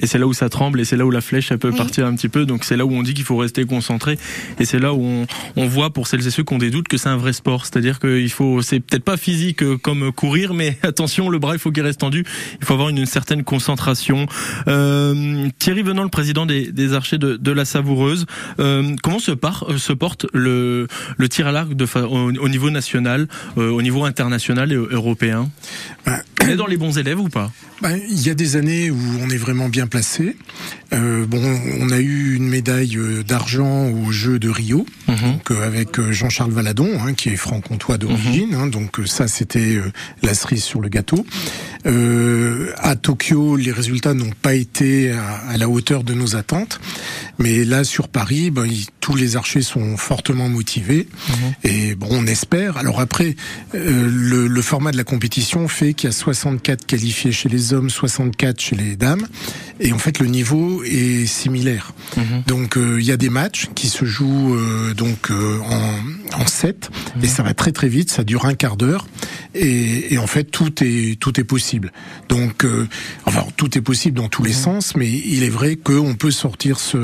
Et 0.00 0.06
c'est 0.06 0.18
là 0.18 0.26
où 0.26 0.32
ça 0.32 0.48
tremble 0.48 0.80
et 0.80 0.84
c'est 0.84 0.96
là 0.96 1.04
où 1.06 1.10
la 1.10 1.20
flèche 1.20 1.50
elle 1.50 1.58
peut 1.58 1.70
Oui. 1.70 1.76
partir 1.76 2.06
un 2.06 2.14
petit 2.14 2.28
peu. 2.28 2.46
Donc 2.46 2.64
c'est 2.64 2.76
là 2.76 2.84
où 2.86 2.92
on 2.92 3.02
dit 3.02 3.14
qu'il 3.14 3.24
faut 3.24 3.36
rester 3.36 3.64
concentré 3.64 4.18
et 4.60 4.64
c'est 4.64 4.78
là 4.78 4.92
où 4.94 5.02
on, 5.04 5.26
on 5.56 5.66
voit 5.66 5.90
pour 5.92 6.06
celles 6.06 6.26
et 6.26 6.30
ceux 6.30 6.42
qui 6.44 6.54
ont 6.54 6.58
des 6.58 6.70
doutes 6.70 6.88
que 6.88 6.96
c'est 6.96 7.08
un 7.08 7.16
vrai 7.16 7.32
sport. 7.32 7.66
C'est-à-dire 7.66 7.98
qu'il 8.00 8.30
faut, 8.30 8.62
c'est 8.62 8.80
peut-être 8.80 9.04
pas 9.04 9.16
physique 9.16 9.62
euh, 9.62 9.76
comme 9.76 10.12
courir, 10.12 10.54
mais 10.54 10.78
attention, 10.82 11.28
le 11.30 11.38
bras 11.38 11.54
il 11.54 11.58
faut 11.58 11.70
qu'il 11.72 11.82
reste 11.82 12.00
tendu. 12.00 12.24
Il 12.60 12.64
faut 12.66 12.74
avoir 12.74 12.88
une, 12.88 13.04
certaine 13.06 13.44
concentration. 13.44 14.26
Euh, 14.68 15.48
Thierry 15.58 15.82
Venant, 15.82 16.02
le 16.02 16.08
président 16.08 16.46
des, 16.46 16.72
des 16.72 16.92
archers 16.94 17.18
de, 17.18 17.36
de 17.36 17.52
la 17.52 17.64
Savoureuse, 17.64 18.26
euh, 18.60 18.94
comment 19.02 19.18
se, 19.18 19.30
part, 19.32 19.66
euh, 19.68 19.78
se 19.78 19.92
porte 19.92 20.26
le, 20.32 20.86
le 21.16 21.28
tir 21.28 21.46
à 21.46 21.52
l'arc 21.52 21.74
de 21.74 21.86
fa- 21.86 22.06
au, 22.06 22.30
au 22.32 22.48
niveau 22.48 22.70
national, 22.70 23.28
euh, 23.58 23.70
au 23.70 23.82
niveau 23.82 24.04
international 24.04 24.72
et 24.72 24.76
européen? 24.76 25.50
Ben, 26.06 26.18
On 26.44 26.48
est 26.48 26.56
dans 26.56 26.66
les 26.66 26.76
bons 26.76 26.96
élèves 26.98 27.20
ou 27.20 27.28
pas? 27.28 27.50
Ben, 27.82 27.98
il 28.08 28.20
y 28.26 28.30
a 28.30 28.34
des 28.34 28.56
années 28.56 28.90
où 28.90 28.98
on 29.20 29.28
est 29.30 29.36
vraiment 29.36 29.68
bien 29.68 29.86
placé. 29.86 30.36
Euh, 30.92 31.26
bon, 31.26 31.42
on 31.80 31.90
a 31.90 31.98
eu 31.98 32.34
une 32.36 32.48
médaille 32.48 32.96
euh, 32.96 33.22
d'argent 33.22 33.88
aux 33.88 34.12
Jeux 34.12 34.38
de 34.38 34.48
Rio, 34.48 34.86
Mhm. 35.08 35.16
donc 35.32 35.50
euh, 35.50 35.66
avec 35.66 35.98
euh, 35.98 36.12
Jean-Charles 36.12 36.52
Valadon, 36.52 36.88
hein, 37.04 37.14
qui 37.14 37.30
est 37.30 37.36
franc-comtois 37.36 37.98
d'origine. 37.98 38.54
hein, 38.54 38.66
donc 38.68 39.00
euh, 39.00 39.06
ça, 39.06 39.26
c'était 39.28 39.76
euh, 39.76 39.92
la 40.22 40.34
cerise 40.34 40.62
sur 40.62 40.80
le 40.80 40.88
gâteau. 40.88 41.26
Euh, 41.86 42.70
à 42.78 42.96
Tokyo, 42.96 43.56
les 43.56 43.70
résultats 43.72 44.14
n'ont 44.14 44.30
pas 44.42 44.54
été 44.54 45.10
à, 45.12 45.34
à 45.50 45.56
la 45.56 45.68
hauteur 45.68 46.02
de 46.04 46.14
nos 46.14 46.34
attentes, 46.36 46.80
mais 47.38 47.64
là 47.64 47.84
sur 47.84 48.08
Paris, 48.08 48.50
ben, 48.50 48.64
il- 48.66 48.86
tous 49.00 49.16
les 49.16 49.36
archers 49.36 49.60
sont 49.60 49.98
fortement 49.98 50.48
motivés. 50.48 51.08
Et 51.62 51.94
bon, 51.94 52.08
on 52.10 52.26
espère. 52.26 52.78
Alors 52.78 53.00
après, 53.00 53.36
euh, 53.74 54.08
le, 54.10 54.46
le 54.46 54.62
format 54.62 54.92
de 54.92 54.96
la 54.96 55.04
compétition 55.04 55.68
fait 55.68 55.92
qu'il 55.92 56.08
y 56.08 56.10
a 56.10 56.16
64 56.16 56.86
qualifiés 56.86 57.30
chez 57.32 57.50
les 57.50 57.74
hommes, 57.74 57.90
64 57.90 58.58
chez 58.60 58.76
les 58.76 58.96
dames, 58.96 59.26
et 59.78 59.92
en 59.92 59.98
fait 59.98 60.20
le 60.20 60.26
niveau 60.26 60.82
est 60.84 61.26
similaire. 61.26 61.92
Donc 62.46 62.63
euh, 62.76 63.00
il 63.00 63.06
y 63.06 63.12
a 63.12 63.16
des 63.16 63.30
matchs 63.30 63.68
qui 63.74 63.88
se 63.88 64.04
jouent 64.04 64.54
euh, 64.54 64.94
donc 64.94 65.30
euh, 65.30 65.58
en, 65.60 66.40
en 66.40 66.46
7 66.46 66.90
et 67.22 67.26
ça 67.26 67.42
va 67.42 67.54
très 67.54 67.72
très 67.72 67.88
vite, 67.88 68.10
ça 68.10 68.24
dure 68.24 68.44
un 68.46 68.54
quart 68.54 68.76
d'heure 68.76 69.06
et, 69.54 70.12
et 70.14 70.18
en 70.18 70.26
fait 70.26 70.44
tout 70.44 70.72
est 70.82 71.18
tout 71.20 71.38
est 71.40 71.44
possible. 71.44 71.92
Donc 72.28 72.66
enfin 73.26 73.44
tout 73.56 73.76
est 73.78 73.80
possible 73.80 74.16
dans 74.16 74.28
tous 74.28 74.42
les 74.42 74.52
sens, 74.52 74.96
mais 74.96 75.08
il 75.10 75.42
est 75.42 75.48
vrai 75.50 75.76
qu'on 75.76 76.14
peut 76.14 76.30
sortir 76.30 76.78
ce, 76.80 76.96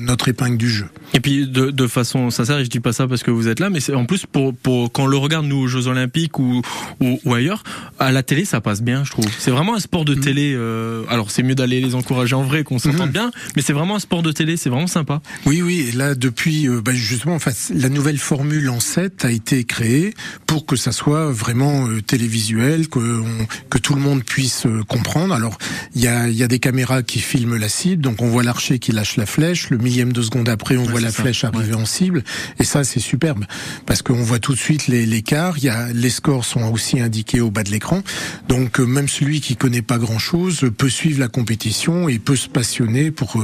notre 0.00 0.28
épingle 0.28 0.56
du 0.56 0.68
jeu. 0.70 0.86
Et 1.14 1.20
puis 1.20 1.46
de, 1.46 1.70
de 1.70 1.86
façon 1.86 2.30
sincère, 2.30 2.58
et 2.58 2.64
je 2.64 2.70
dis 2.70 2.80
pas 2.80 2.92
ça 2.92 3.06
parce 3.06 3.22
que 3.22 3.30
vous 3.30 3.48
êtes 3.48 3.60
là, 3.60 3.70
mais 3.70 3.80
c'est 3.80 3.94
en 3.94 4.04
plus 4.06 4.26
pour, 4.26 4.54
pour 4.54 4.90
quand 4.92 5.04
on 5.04 5.06
le 5.06 5.16
regarde 5.16 5.46
nous 5.46 5.56
aux 5.56 5.66
Jeux 5.68 5.86
Olympiques 5.86 6.38
ou, 6.38 6.62
ou, 7.00 7.20
ou 7.24 7.34
ailleurs, 7.34 7.62
à 7.98 8.12
la 8.12 8.22
télé 8.22 8.44
ça 8.44 8.60
passe 8.60 8.82
bien, 8.82 9.04
je 9.04 9.10
trouve. 9.10 9.26
C'est 9.38 9.50
vraiment 9.50 9.74
un 9.74 9.80
sport 9.80 10.04
de 10.04 10.14
télé. 10.14 10.52
euh, 10.56 11.02
alors 11.08 11.30
c'est 11.30 11.42
mieux 11.42 11.54
d'aller 11.54 11.80
les 11.80 11.94
encourager 11.94 12.34
en 12.34 12.42
vrai, 12.42 12.64
qu'on 12.64 12.78
s'entende 12.78 13.02
Mhm. 13.08 13.12
bien, 13.12 13.30
mais 13.56 13.62
c'est 13.62 13.72
vraiment 13.72 13.96
un 13.96 14.00
sport 14.00 14.22
de 14.22 14.32
télé, 14.32 14.56
c'est 14.56 14.70
vraiment 14.70 14.86
sympa. 14.86 15.11
Oui, 15.46 15.60
oui. 15.62 15.86
Et 15.88 15.92
là, 15.92 16.14
depuis, 16.14 16.68
euh, 16.68 16.80
bah, 16.80 16.92
justement, 16.94 17.34
enfin, 17.34 17.50
la 17.74 17.88
nouvelle 17.88 18.18
formule 18.18 18.68
en 18.70 18.80
7 18.80 19.24
a 19.24 19.30
été 19.30 19.64
créée 19.64 20.14
pour 20.46 20.64
que 20.66 20.76
ça 20.76 20.92
soit 20.92 21.30
vraiment 21.30 21.88
euh, 21.88 22.00
télévisuel, 22.00 22.88
que, 22.88 22.98
on- 22.98 23.46
que 23.70 23.78
tout 23.78 23.94
le 23.94 24.00
monde 24.00 24.22
puisse 24.24 24.66
euh, 24.66 24.82
comprendre. 24.84 25.34
Alors, 25.34 25.58
il 25.94 26.00
y 26.02 26.06
a, 26.08 26.28
il 26.28 26.36
y 26.36 26.42
a 26.42 26.48
des 26.48 26.58
caméras 26.58 27.02
qui 27.02 27.20
filment 27.20 27.56
la 27.56 27.68
cible, 27.68 28.02
donc 28.02 28.22
on 28.22 28.28
voit 28.28 28.42
l'archer 28.42 28.78
qui 28.78 28.92
lâche 28.92 29.16
la 29.16 29.26
flèche. 29.26 29.70
Le 29.70 29.78
millième 29.78 30.12
de 30.12 30.22
seconde 30.22 30.48
après, 30.48 30.76
on 30.76 30.84
Ouais, 30.84 30.90
voit 30.92 31.00
la 31.00 31.10
ça. 31.10 31.22
flèche 31.22 31.44
arriver 31.44 31.74
en 31.74 31.86
cible. 31.86 32.22
Et 32.58 32.64
ça, 32.64 32.84
c'est 32.84 33.00
superbe 33.00 33.44
parce 33.86 34.02
qu'on 34.02 34.22
voit 34.22 34.38
tout 34.38 34.52
de 34.54 34.58
suite 34.58 34.86
les- 34.88 35.06
l'écart. 35.06 35.58
Il 35.58 35.64
y 35.64 35.68
a 35.68 35.88
les 35.92 36.10
scores 36.10 36.44
sont 36.44 36.64
aussi 36.70 37.00
indiqués 37.00 37.40
au 37.40 37.50
bas 37.50 37.62
de 37.64 37.70
l'écran. 37.70 38.02
Donc, 38.48 38.78
euh, 38.80 38.84
même 38.84 39.08
celui 39.08 39.40
qui 39.40 39.56
connaît 39.56 39.82
pas 39.82 39.98
grand-chose 39.98 40.70
peut 40.76 40.88
suivre 40.90 41.18
la 41.20 41.28
compétition 41.28 42.08
et 42.08 42.18
peut 42.18 42.36
se 42.36 42.48
passionner 42.48 43.10
pour 43.10 43.42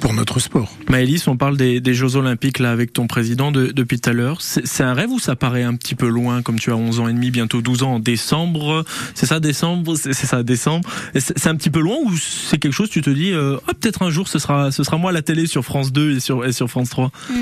pour 0.00 0.12
notre 0.14 0.40
sport. 0.40 0.72
Maëlys, 1.00 1.26
on 1.28 1.36
parle 1.38 1.56
des, 1.56 1.80
des 1.80 1.94
Jeux 1.94 2.16
Olympiques 2.16 2.58
là 2.58 2.70
avec 2.72 2.92
ton 2.92 3.06
président 3.06 3.50
de- 3.52 3.68
depuis 3.68 3.98
tout 3.98 4.10
à 4.10 4.12
l'heure. 4.12 4.42
C'est 4.42 4.82
un 4.82 4.92
rêve 4.92 5.10
ou 5.10 5.18
ça 5.18 5.34
paraît 5.34 5.62
un 5.62 5.74
petit 5.74 5.94
peu 5.94 6.08
loin, 6.08 6.42
comme 6.42 6.58
tu 6.58 6.70
as 6.70 6.76
11 6.76 7.00
ans 7.00 7.08
et 7.08 7.12
demi, 7.14 7.30
bientôt 7.30 7.62
12 7.62 7.82
ans 7.82 7.94
en 7.94 8.00
décembre? 8.00 8.84
C'est 9.14 9.24
ça, 9.24 9.40
décembre? 9.40 9.96
C'est 9.96 10.12
ça, 10.12 10.42
décembre. 10.42 10.86
C'est 11.14 11.46
un 11.46 11.56
petit 11.56 11.70
peu 11.70 11.80
loin 11.80 11.96
ou 12.04 12.14
c'est 12.18 12.58
quelque 12.58 12.74
chose, 12.74 12.90
tu 12.90 13.00
te 13.00 13.08
dis, 13.08 13.32
euh, 13.32 13.56
ah, 13.66 13.72
peut-être 13.72 14.02
un 14.02 14.10
jour 14.10 14.28
ce 14.28 14.38
sera, 14.38 14.70
ce 14.72 14.84
sera 14.84 14.98
moi 14.98 15.08
à 15.10 15.14
la 15.14 15.22
télé 15.22 15.46
sur 15.46 15.64
France 15.64 15.90
2 15.90 16.16
et 16.16 16.20
sur, 16.20 16.44
et 16.44 16.52
sur 16.52 16.68
France 16.68 16.90
3 16.90 17.10
Oui. 17.30 17.36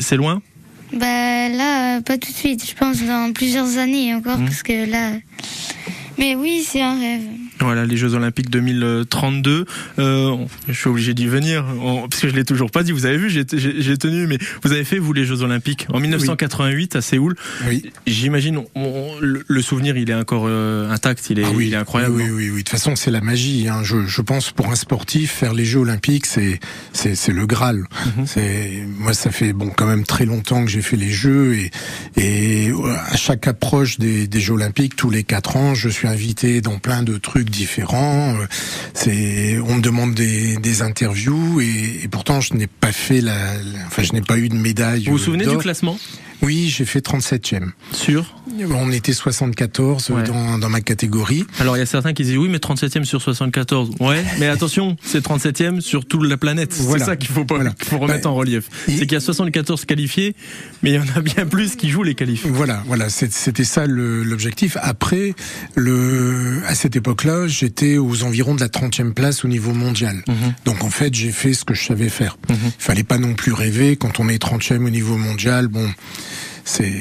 C'est 0.00 0.16
loin? 0.16 0.42
Bah 0.92 1.48
là, 1.48 2.02
pas 2.02 2.18
tout 2.18 2.30
de 2.32 2.36
suite. 2.36 2.68
Je 2.68 2.74
pense 2.74 3.02
dans 3.02 3.32
plusieurs 3.32 3.78
années 3.78 4.12
encore, 4.14 4.36
Mhm. 4.38 4.44
parce 4.44 4.62
que 4.62 4.90
là. 4.90 5.12
Mais 6.18 6.34
oui, 6.34 6.62
c'est 6.66 6.82
un 6.82 6.98
rêve. 7.00 7.22
Voilà, 7.60 7.84
les 7.86 7.96
Jeux 7.96 8.14
Olympiques 8.14 8.50
2032. 8.50 9.64
Euh, 9.98 10.36
je 10.68 10.72
suis 10.72 10.88
obligé 10.88 11.14
d'y 11.14 11.26
venir, 11.26 11.64
on- 11.82 12.08
parce 12.08 12.22
que 12.22 12.28
je 12.28 12.34
l'ai 12.34 12.44
toujours 12.44 12.70
pas 12.70 12.82
dit. 12.82 12.92
Vous 12.92 13.06
avez 13.06 13.18
vu, 13.18 13.30
j'ai 13.30 13.44
tenu, 13.98 14.26
mais 14.26 14.38
vous 14.62 14.72
avez 14.72 14.84
fait, 14.84 14.98
vous, 14.98 15.12
les 15.12 15.24
Jeux 15.24 15.42
Olympiques 15.42 15.86
en 15.92 16.00
1988 16.00 16.96
à 16.96 17.00
Séoul. 17.02 17.36
Oui. 17.68 17.90
J'imagine, 18.06 18.60
le, 19.20 19.62
souvenir, 19.62 19.96
il 19.96 20.10
est 20.10 20.14
encore 20.14 20.44
euh, 20.48 20.90
intact, 20.90 21.28
il 21.30 21.38
est, 21.38 21.44
Ah 21.44 21.50
oui, 21.54 21.66
il 21.68 21.74
est 21.74 21.76
incroyable. 21.76 22.14
Oui, 22.16 22.24
oui, 22.24 22.30
oui, 22.30 22.50
oui. 22.50 22.50
De 22.50 22.56
toute 22.58 22.70
façon, 22.70 22.96
c'est 22.96 23.10
la 23.10 23.20
magie. 23.20 23.68
Hein. 23.68 23.82
Je, 23.84 24.06
je 24.06 24.22
pense 24.22 24.50
pour 24.52 24.70
un 24.70 24.74
sportif, 24.74 25.30
faire 25.32 25.52
les 25.54 25.64
Jeux 25.64 25.80
Olympiques, 25.80 26.26
c'est 26.26 26.58
le 27.28 27.46
Graal. 27.46 27.84
Mhm. 28.16 28.26
C'est 28.26 28.84
moi, 28.98 29.12
ça 29.14 29.30
fait 29.30 29.52
bon 29.52 29.70
quand 29.76 29.86
même 29.86 30.04
très 30.04 30.24
longtemps 30.26 30.64
que 30.64 30.70
j'ai 30.70 30.82
fait 30.82 30.96
les 30.96 31.10
Jeux 31.10 31.54
et 31.54 31.70
et 32.16 32.70
euh, 32.70 32.94
à 33.08 33.16
chaque 33.16 33.46
approche 33.46 33.98
des, 33.98 34.26
des 34.26 34.40
Jeux 34.40 34.54
Olympiques, 34.54 34.96
tous 34.96 35.10
les 35.10 35.24
quatre 35.24 35.56
ans, 35.56 35.74
je 35.74 35.88
suis 35.88 36.08
invité 36.08 36.60
dans 36.60 36.78
plein 36.78 37.02
de 37.02 37.16
trucs 37.18 37.49
différents. 37.50 38.34
Euh, 38.40 38.46
C'est 38.94 39.58
on 39.58 39.76
me 39.76 39.80
demande 39.82 40.14
des, 40.14 40.56
des 40.56 40.82
interviews 40.82 41.60
et, 41.60 42.00
et 42.04 42.08
pourtant 42.08 42.40
je 42.40 42.54
n'ai 42.54 42.66
pas 42.66 42.92
fait 42.92 43.20
la, 43.20 43.54
la- 43.54 43.86
enfin 43.86 44.02
je 44.02 44.12
n'ai 44.12 44.22
pas 44.22 44.38
eu 44.38 44.48
de 44.48 44.54
médaille. 44.54 45.04
Vous 45.04 45.12
vous 45.12 45.18
souvenez 45.18 45.44
du 45.44 45.56
classement? 45.58 45.98
Oui, 46.42 46.68
j'ai 46.74 46.84
fait 46.84 47.04
37e. 47.04 47.70
Sur 47.92 48.34
On 48.74 48.90
était 48.92 49.12
74 49.12 50.10
Ouais. 50.10 50.22
dans, 50.24 50.58
dans 50.58 50.68
ma 50.68 50.80
catégorie. 50.80 51.44
Alors, 51.58 51.76
il 51.76 51.80
y 51.80 51.82
a 51.82 51.86
certains 51.86 52.12
qui 52.12 52.22
disent 52.24 52.36
oui, 52.36 52.48
mais 52.48 52.58
37e 52.58 53.04
sur 53.04 53.20
74. 53.22 53.90
Ouais, 54.00 54.24
mais 54.38 54.46
attention, 54.48 54.96
c'est 55.02 55.24
37e 55.24 55.80
sur 55.80 56.04
toute 56.06 56.24
la 56.24 56.36
planète. 56.36 56.74
Voilà. 56.74 57.04
C'est 57.04 57.10
ça 57.10 57.16
qu'il 57.16 57.28
faut 57.28 57.44
pas, 57.44 57.56
Voilà. 57.56 57.72
faut 57.84 57.98
remettre 57.98 58.24
Bah, 58.24 58.30
en 58.30 58.34
relief. 58.34 58.68
C'est 58.86 59.00
qu'il 59.00 59.12
y 59.12 59.16
a 59.16 59.20
74 59.20 59.84
qualifiés, 59.84 60.34
mais 60.82 60.90
il 60.90 60.94
y 60.94 60.98
en 60.98 61.04
a 61.16 61.20
bien 61.20 61.46
plus 61.46 61.76
qui 61.76 61.88
jouent 61.90 62.02
les 62.02 62.14
qualifs. 62.14 62.46
Voilà, 62.46 62.82
voilà, 62.86 63.08
c'était 63.10 63.64
ça 63.64 63.86
l'objectif. 63.86 64.76
Après, 64.80 65.34
le, 65.74 66.62
à 66.66 66.74
cette 66.74 66.96
époque-là, 66.96 67.46
j'étais 67.48 67.98
aux 67.98 68.22
environs 68.24 68.54
de 68.54 68.60
la 68.60 68.68
30e 68.68 69.12
place 69.12 69.44
au 69.44 69.48
niveau 69.48 69.72
mondial. 69.72 70.22
Mhm. 70.28 70.54
Donc 70.64 70.84
en 70.84 70.90
fait, 70.90 71.14
j'ai 71.14 71.32
fait 71.32 71.52
ce 71.52 71.64
que 71.64 71.74
je 71.74 71.84
savais 71.84 72.08
faire. 72.08 72.36
Mhm. 72.48 72.56
Il 72.66 72.72
fallait 72.78 73.04
pas 73.04 73.18
non 73.18 73.34
plus 73.34 73.52
rêver. 73.52 73.96
Quand 73.96 74.20
on 74.20 74.28
est 74.28 74.42
30e 74.42 74.84
au 74.86 74.90
niveau 74.90 75.16
mondial, 75.16 75.68
bon, 75.68 75.88
c'est, 76.72 76.92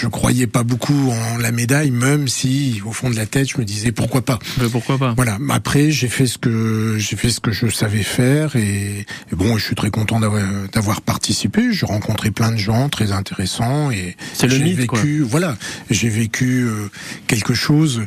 je 0.00 0.06
croyais 0.06 0.46
pas 0.46 0.62
beaucoup 0.62 1.10
en 1.10 1.36
la 1.38 1.52
médaille, 1.52 1.90
même 1.90 2.26
si 2.28 2.80
au 2.86 2.92
fond 2.92 3.10
de 3.10 3.16
la 3.16 3.26
tête, 3.26 3.50
je 3.50 3.58
me 3.58 3.64
disais 3.64 3.92
pourquoi 3.92 4.22
pas. 4.22 4.38
Mais 4.60 4.68
pourquoi 4.68 4.96
pas? 4.98 5.12
Voilà. 5.14 5.38
Après, 5.50 5.90
j'ai 5.90 6.08
fait 6.08 6.26
ce 6.26 6.38
que 6.38 6.96
j'ai 6.98 7.16
fait 7.16 7.28
ce 7.30 7.40
que 7.40 7.52
je 7.52 7.68
savais 7.68 8.02
faire 8.02 8.56
et, 8.56 9.00
et 9.30 9.34
bon, 9.36 9.58
je 9.58 9.64
suis 9.64 9.74
très 9.74 9.90
content 9.90 10.20
d'avoir 10.20 10.42
d'avoir 10.72 11.02
participé. 11.02 11.72
J'ai 11.72 11.86
rencontré 11.86 12.30
plein 12.30 12.50
de 12.52 12.56
gens 12.56 12.88
très 12.88 13.12
intéressants 13.12 13.90
et 13.90 14.16
C'est 14.32 14.46
le 14.46 14.56
j'ai 14.56 14.64
mythe, 14.64 14.76
vécu. 14.76 14.86
quoi. 14.86 15.00
Voilà, 15.28 15.56
j'ai 15.90 16.08
vécu 16.08 16.62
euh, 16.66 16.88
quelque 17.26 17.54
chose. 17.54 18.02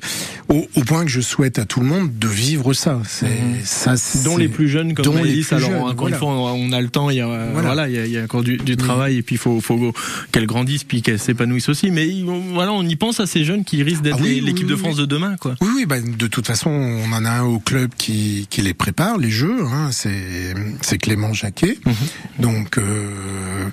au, 0.49 0.67
au 0.75 0.83
point 0.83 1.05
que 1.05 1.11
je 1.11 1.21
souhaite 1.21 1.59
à 1.59 1.65
tout 1.65 1.79
le 1.79 1.85
monde 1.85 2.17
de 2.17 2.27
vivre 2.27 2.73
ça. 2.73 3.01
C'est 3.07 3.27
ça, 3.63 3.97
c'est- 3.97 4.23
Dont 4.23 4.37
les 4.37 4.47
plus 4.47 4.67
jeunes 4.67 4.93
comme 4.93 5.05
dont 5.05 5.13
les 5.15 5.21
Maëlys. 5.21 5.45
plus 5.47 5.55
Alors 5.55 5.69
jeunes, 5.71 5.79
encore 5.81 5.95
voilà. 5.95 6.15
une 6.15 6.19
fois, 6.19 6.29
on 6.33 6.71
a 6.71 6.81
le 6.81 6.89
temps. 6.89 7.09
Il 7.09 7.17
y 7.17 7.21
a 7.21 7.27
Voilà. 7.27 7.61
voilà, 7.61 7.87
il 7.89 7.95
y 7.95 7.99
a, 7.99 8.05
il 8.05 8.11
y 8.11 8.17
a 8.17 8.23
encore 8.23 8.43
du, 8.43 8.57
du 8.57 8.75
travail 8.77 9.17
et 9.17 9.21
puis 9.21 9.35
il 9.35 9.39
faut, 9.39 9.61
faut 9.61 9.93
qu'elles 10.31 10.47
puis 10.79 11.01
qu'elles 11.01 11.19
s'épanouissent 11.19 11.69
aussi. 11.69 11.91
Mais 11.91 12.07
voilà, 12.53 12.73
on 12.73 12.83
y 12.83 12.95
pense 12.95 13.19
à 13.19 13.25
ces 13.25 13.43
jeunes 13.43 13.63
qui 13.63 13.83
risquent 13.83 14.01
d'être 14.01 14.17
Ah 14.19 14.23
oui, 14.23 14.41
l'équipe 14.41 14.63
oui, 14.63 14.69
de 14.69 14.73
oui. 14.75 14.79
France 14.79 14.95
de 14.97 15.05
demain, 15.05 15.35
quoi. 15.37 15.55
Oui, 15.61 15.69
oui, 15.75 15.85
bah, 15.85 15.99
de 16.01 16.27
toute 16.27 16.47
façon, 16.47 16.69
on 16.69 17.11
en 17.11 17.25
a 17.25 17.29
un 17.29 17.43
au 17.43 17.59
club 17.59 17.91
qui, 17.97 18.47
qui 18.49 18.61
les 18.61 18.73
prépare, 18.73 19.17
les 19.17 19.29
jeux. 19.29 19.65
Hein, 19.65 19.89
c'est, 19.91 20.53
c'est 20.81 20.97
Clément 20.97 21.33
Jacquet. 21.33 21.77
Mhm. 21.85 21.93
Donc, 22.39 22.77
euh, 22.77 23.69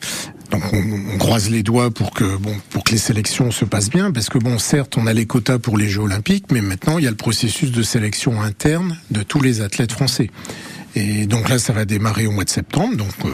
donc 0.50 0.62
on, 0.72 1.14
on 1.14 1.18
croise 1.18 1.50
les 1.50 1.62
doigts 1.62 1.90
pour 1.90 2.12
que 2.12 2.36
bon, 2.36 2.54
pour 2.70 2.84
que 2.84 2.92
les 2.92 2.98
sélections 2.98 3.50
se 3.50 3.64
passent 3.64 3.90
bien, 3.90 4.10
parce 4.10 4.28
que 4.28 4.38
bon, 4.38 4.58
certes, 4.58 4.96
on 4.96 5.06
a 5.06 5.12
les 5.12 5.26
quotas 5.26 5.58
pour 5.58 5.76
les 5.76 5.88
Jeux 5.88 6.02
Olympiques, 6.02 6.46
mais 6.50 6.60
maintenant 6.62 6.98
il 6.98 7.04
y 7.04 7.06
a 7.06 7.10
le 7.10 7.16
processus 7.16 7.70
de 7.70 7.82
sélection 7.82 8.40
interne 8.40 8.96
de 9.10 9.22
tous 9.22 9.40
les 9.42 9.60
athlètes 9.60 9.92
français. 9.92 10.30
Et 10.94 11.26
donc 11.26 11.48
là, 11.48 11.58
ça 11.58 11.72
va 11.72 11.84
démarrer 11.84 12.26
au 12.26 12.32
mois 12.32 12.44
de 12.44 12.50
septembre. 12.50 12.96
Donc, 12.96 13.12
euh, 13.24 13.28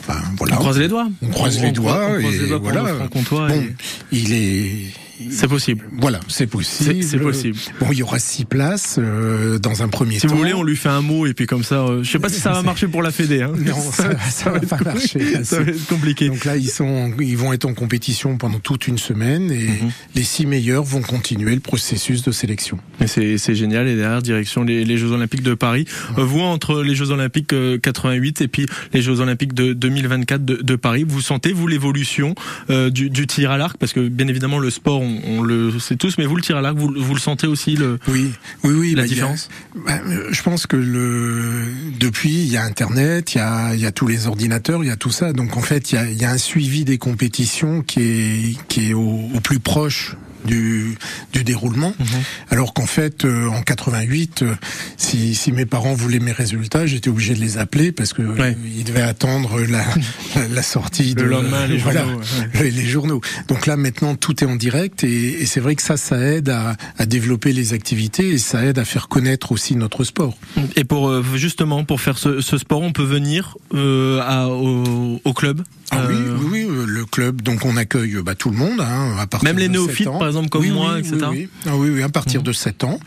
enfin, 0.00 0.20
voilà. 0.36 0.56
On 0.56 0.58
croise 0.58 0.78
les 0.78 0.88
doigts. 0.88 1.08
On 1.22 1.28
croise 1.28 1.60
les 1.60 1.72
doigts 1.72 2.10
on 2.10 2.18
croise 2.18 2.34
et 2.34 2.38
les 2.38 2.46
doigts 2.48 2.60
pour 2.60 2.70
voilà. 2.70 2.92
le 2.92 3.08
Bon, 3.08 3.48
et 3.48 3.74
il 4.12 4.32
est. 4.32 4.92
C'est 5.30 5.48
possible. 5.48 5.84
Voilà, 5.98 6.20
c'est 6.28 6.46
possible. 6.46 7.02
C'est- 7.02 7.18
possible. 7.18 7.56
Bon, 7.80 7.86
il 7.92 7.98
y 7.98 8.02
aura 8.02 8.18
six 8.18 8.44
places 8.44 8.96
euh, 8.98 9.58
dans 9.58 9.82
un 9.82 9.88
premier 9.88 10.18
Si 10.18 10.26
temps. 10.26 10.32
vous 10.32 10.38
voulez, 10.38 10.54
on 10.54 10.62
lui 10.62 10.76
fait 10.76 10.88
un 10.88 11.02
mot 11.02 11.26
et 11.26 11.34
puis 11.34 11.46
comme 11.46 11.62
ça, 11.64 11.76
euh, 11.86 12.02
je 12.02 12.10
sais 12.10 12.18
pas 12.18 12.28
si 12.28 12.40
ça 12.40 12.52
va 12.52 12.62
marcher 12.62 12.88
pour 12.88 13.02
la 13.02 13.10
Fédé. 13.10 13.42
Hein. 13.42 13.52
Non, 13.58 13.74
ça, 13.92 14.18
ça 14.30 14.50
va 14.50 14.60
pas 14.60 14.78
marcher. 14.84 15.44
Ça 15.44 15.60
va 15.62 15.70
être 15.70 15.86
compliqué. 15.86 16.28
Donc 16.28 16.44
là, 16.44 16.56
ils 16.56 16.68
sont, 16.70 17.12
ils 17.20 17.36
vont 17.36 17.52
être 17.52 17.64
en 17.66 17.74
compétition 17.74 18.36
pendant 18.38 18.58
toute 18.58 18.86
une 18.88 18.98
semaine 18.98 19.50
et 19.50 19.60
Mhm. 19.70 19.90
les 20.14 20.22
six 20.22 20.46
meilleurs 20.46 20.82
vont 20.84 21.02
continuer 21.02 21.54
le 21.54 21.60
processus 21.60 22.22
de 22.22 22.32
sélection. 22.32 22.78
C'est 23.06 23.38
c'est 23.38 23.54
génial. 23.54 23.86
Et 23.88 23.96
derrière, 23.96 24.22
direction 24.22 24.64
les, 24.64 24.84
les 24.84 24.96
Jeux 24.96 25.12
Olympiques 25.12 25.42
de 25.42 25.54
Paris. 25.54 25.84
Euh, 26.18 26.24
vous, 26.24 26.40
entre 26.40 26.82
les 26.82 26.94
Jeux 26.94 27.10
Olympiques 27.10 27.52
euh, 27.52 27.78
88 27.78 28.40
et 28.40 28.48
puis 28.48 28.66
les 28.92 29.02
Jeux 29.02 29.20
Olympiques 29.20 29.54
de 29.54 29.72
2024 29.72 30.44
de, 30.44 30.56
de 30.56 30.76
Paris, 30.76 31.04
vous 31.06 31.20
sentez, 31.20 31.52
vous, 31.52 31.66
l'évolution 31.66 32.34
euh, 32.70 32.90
du, 32.90 33.10
du 33.10 33.26
tir 33.26 33.50
à 33.50 33.58
l'arc? 33.58 33.76
Parce 33.78 33.92
que, 33.92 34.00
bien 34.08 34.26
évidemment, 34.28 34.58
le 34.58 34.70
sport, 34.70 35.00
on, 35.00 35.09
on 35.26 35.42
le 35.42 35.78
sait 35.78 35.96
tous, 35.96 36.16
mais 36.18 36.26
vous, 36.26 36.36
le 36.36 36.42
tir 36.42 36.56
à 36.56 36.60
l'arc, 36.60 36.76
vous, 36.76 36.92
vous 36.96 37.14
le 37.14 37.20
sentez 37.20 37.46
aussi 37.46 37.76
le, 37.76 37.98
Oui, 38.08 38.30
oui, 38.64 38.72
oui. 38.74 38.90
la 38.90 38.96
bah, 38.96 39.02
a- 39.02 39.06
différence 39.08 39.48
bah, 39.86 39.98
Je 40.30 40.42
pense 40.42 40.66
que 40.66 40.76
le 40.76 41.64
depuis, 41.98 42.30
il 42.42 42.48
y 42.52 42.56
a 42.56 42.64
Internet, 42.64 43.34
il 43.34 43.38
y 43.38 43.40
a, 43.40 43.74
il 43.74 43.80
y 43.80 43.86
a 43.86 43.92
tous 43.92 44.06
les 44.06 44.26
ordinateurs, 44.26 44.82
il 44.84 44.88
y 44.88 44.90
a 44.90 44.96
tout 44.96 45.10
ça. 45.10 45.32
Donc 45.32 45.56
en 45.56 45.62
fait, 45.62 45.92
il 45.92 45.94
y 45.94 45.98
a, 45.98 46.08
il 46.10 46.18
y 46.20 46.24
a 46.24 46.30
un 46.30 46.38
suivi 46.38 46.84
des 46.84 46.98
compétitions 46.98 47.82
qui 47.82 48.00
est 48.00 48.56
qui 48.68 48.90
est 48.90 48.94
au, 48.94 49.28
au 49.34 49.40
plus 49.40 49.58
proche 49.60 50.16
du, 50.44 50.96
du 51.32 51.44
déroulement. 51.44 51.94
Mhm. 51.98 52.06
Alors 52.50 52.74
qu'en 52.74 52.86
fait, 52.86 53.24
euh, 53.24 53.48
en 53.48 53.62
88, 53.62 54.42
euh, 54.42 54.54
si, 54.96 55.34
si 55.34 55.52
mes 55.52 55.66
parents 55.66 55.94
voulaient 55.94 56.18
mes 56.18 56.32
résultats, 56.32 56.86
j'étais 56.86 57.08
obligé 57.10 57.34
de 57.34 57.40
les 57.40 57.58
appeler 57.58 57.92
parce 57.92 58.12
que 58.12 58.22
Ouais. 58.22 58.40
euh, 58.50 58.54
ils 58.76 58.84
devaient 58.84 59.02
attendre 59.02 59.60
la, 59.60 59.84
la, 60.36 60.48
la 60.48 60.62
sortie 60.62 61.14
Le 61.14 61.22
de 61.22 61.22
lendemain, 61.24 61.66
les 61.66 61.78
voilà, 61.78 62.02
journaux, 62.04 62.20
ouais. 62.60 62.70
les, 62.70 62.86
journaux. 62.86 63.20
Donc 63.48 63.66
là, 63.66 63.76
maintenant, 63.76 64.14
tout 64.16 64.42
est 64.44 64.46
en 64.46 64.56
direct 64.56 65.04
et, 65.04 65.42
et 65.42 65.46
c'est 65.46 65.60
vrai 65.60 65.74
que 65.76 65.82
ça, 65.82 65.96
ça 65.96 66.18
aide 66.18 66.48
à, 66.48 66.76
à 66.98 67.06
développer 67.06 67.52
les 67.52 67.72
activités 67.72 68.30
et 68.30 68.38
ça 68.38 68.64
aide 68.64 68.78
à 68.78 68.84
faire 68.84 69.08
connaître 69.08 69.52
aussi 69.52 69.76
notre 69.76 70.04
sport. 70.04 70.36
Et 70.76 70.84
pour 70.84 71.22
justement 71.36 71.84
pour 71.84 72.00
faire 72.00 72.18
ce, 72.18 72.40
ce 72.40 72.58
sport, 72.58 72.82
on 72.82 72.92
peut 72.92 73.04
venir 73.04 73.56
à, 73.74 74.48
au, 74.48 75.20
au 75.24 75.32
club? 75.32 75.62
Ah 75.92 76.04
oui, 76.08 76.14
Euh, 76.16 76.36
oui, 76.40 76.48
oui, 76.50 76.66
euh, 76.70 76.84
le 76.86 77.04
club, 77.04 77.42
donc 77.42 77.64
on 77.64 77.76
accueille 77.76 78.16
euh, 78.16 78.22
bah, 78.22 78.34
tout 78.34 78.50
le 78.50 78.56
monde, 78.56 78.80
hein, 78.80 79.16
à 79.18 79.26
partir 79.26 79.48
Même 79.48 79.58
les 79.58 79.68
de 79.68 79.72
néophytes, 79.72 79.98
7 79.98 80.06
ans. 80.08 80.18
par 80.18 80.28
exemple, 80.28 80.48
comme 80.48 80.62
Oui, 80.62 80.70
moi, 80.70 80.94
oui, 80.94 81.00
etc. 81.00 81.16
Oui, 81.30 81.36
oui. 81.38 81.48
Ah 81.66 81.76
oui, 81.76 81.90
oui, 81.90 82.02
à 82.02 82.08
partir 82.08 82.42
de 82.42 82.52
7 82.52 82.84
ans, 82.84 82.98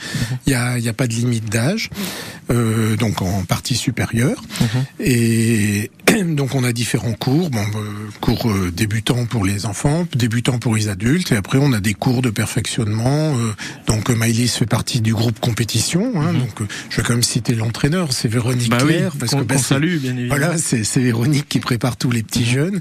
il 0.45 0.51
y 0.51 0.53
a, 0.55 0.77
y 0.79 0.89
a 0.89 0.93
pas 0.93 1.07
de 1.07 1.13
limite 1.13 1.49
d'âge, 1.49 1.89
euh, 2.51 2.95
donc 2.97 3.21
en 3.21 3.43
partie 3.43 3.75
supérieure. 3.75 4.41
Et 4.99 5.91
donc 6.25 6.55
on 6.55 6.63
a 6.63 6.73
différents 6.73 7.13
cours, 7.13 7.49
bon, 7.49 7.63
cours 8.21 8.51
débutants 8.75 9.25
pour 9.25 9.45
les 9.45 9.65
enfants, 9.65 10.07
débutants 10.15 10.59
pour 10.59 10.75
les 10.75 10.87
adultes, 10.89 11.31
et 11.31 11.35
après 11.35 11.57
on 11.61 11.73
a 11.73 11.79
des 11.79 11.93
cours 11.93 12.21
de 12.21 12.29
perfectionnement. 12.29 13.35
donc 13.87 14.09
Maëlys 14.09 14.49
fait 14.57 14.65
partie 14.65 15.01
du 15.01 15.13
groupe 15.13 15.39
compétition, 15.39 16.13
hein, 16.21 16.33
donc 16.33 16.61
euh, 16.61 16.65
je 16.89 16.97
vais 16.97 17.03
quand 17.03 17.13
même 17.13 17.23
citer 17.23 17.55
l'entraîneur, 17.55 18.13
c'est 18.13 18.27
Véronique 18.27 18.69
Bah 18.69 18.77
Claire, 18.77 19.13
parce 19.19 19.33
que 19.35 19.41
bah, 19.41 19.57
salue, 19.57 19.97
bien 19.97 20.11
évidemment. 20.11 20.35
voilà, 20.37 20.57
c'est 20.57 20.83
c'est 20.83 20.99
Véronique 21.01 21.47
qui 21.49 21.59
prépare 21.59 21.97
tous 21.97 22.11
les 22.11 22.23
petits 22.23 22.45
jeunes. 22.45 22.72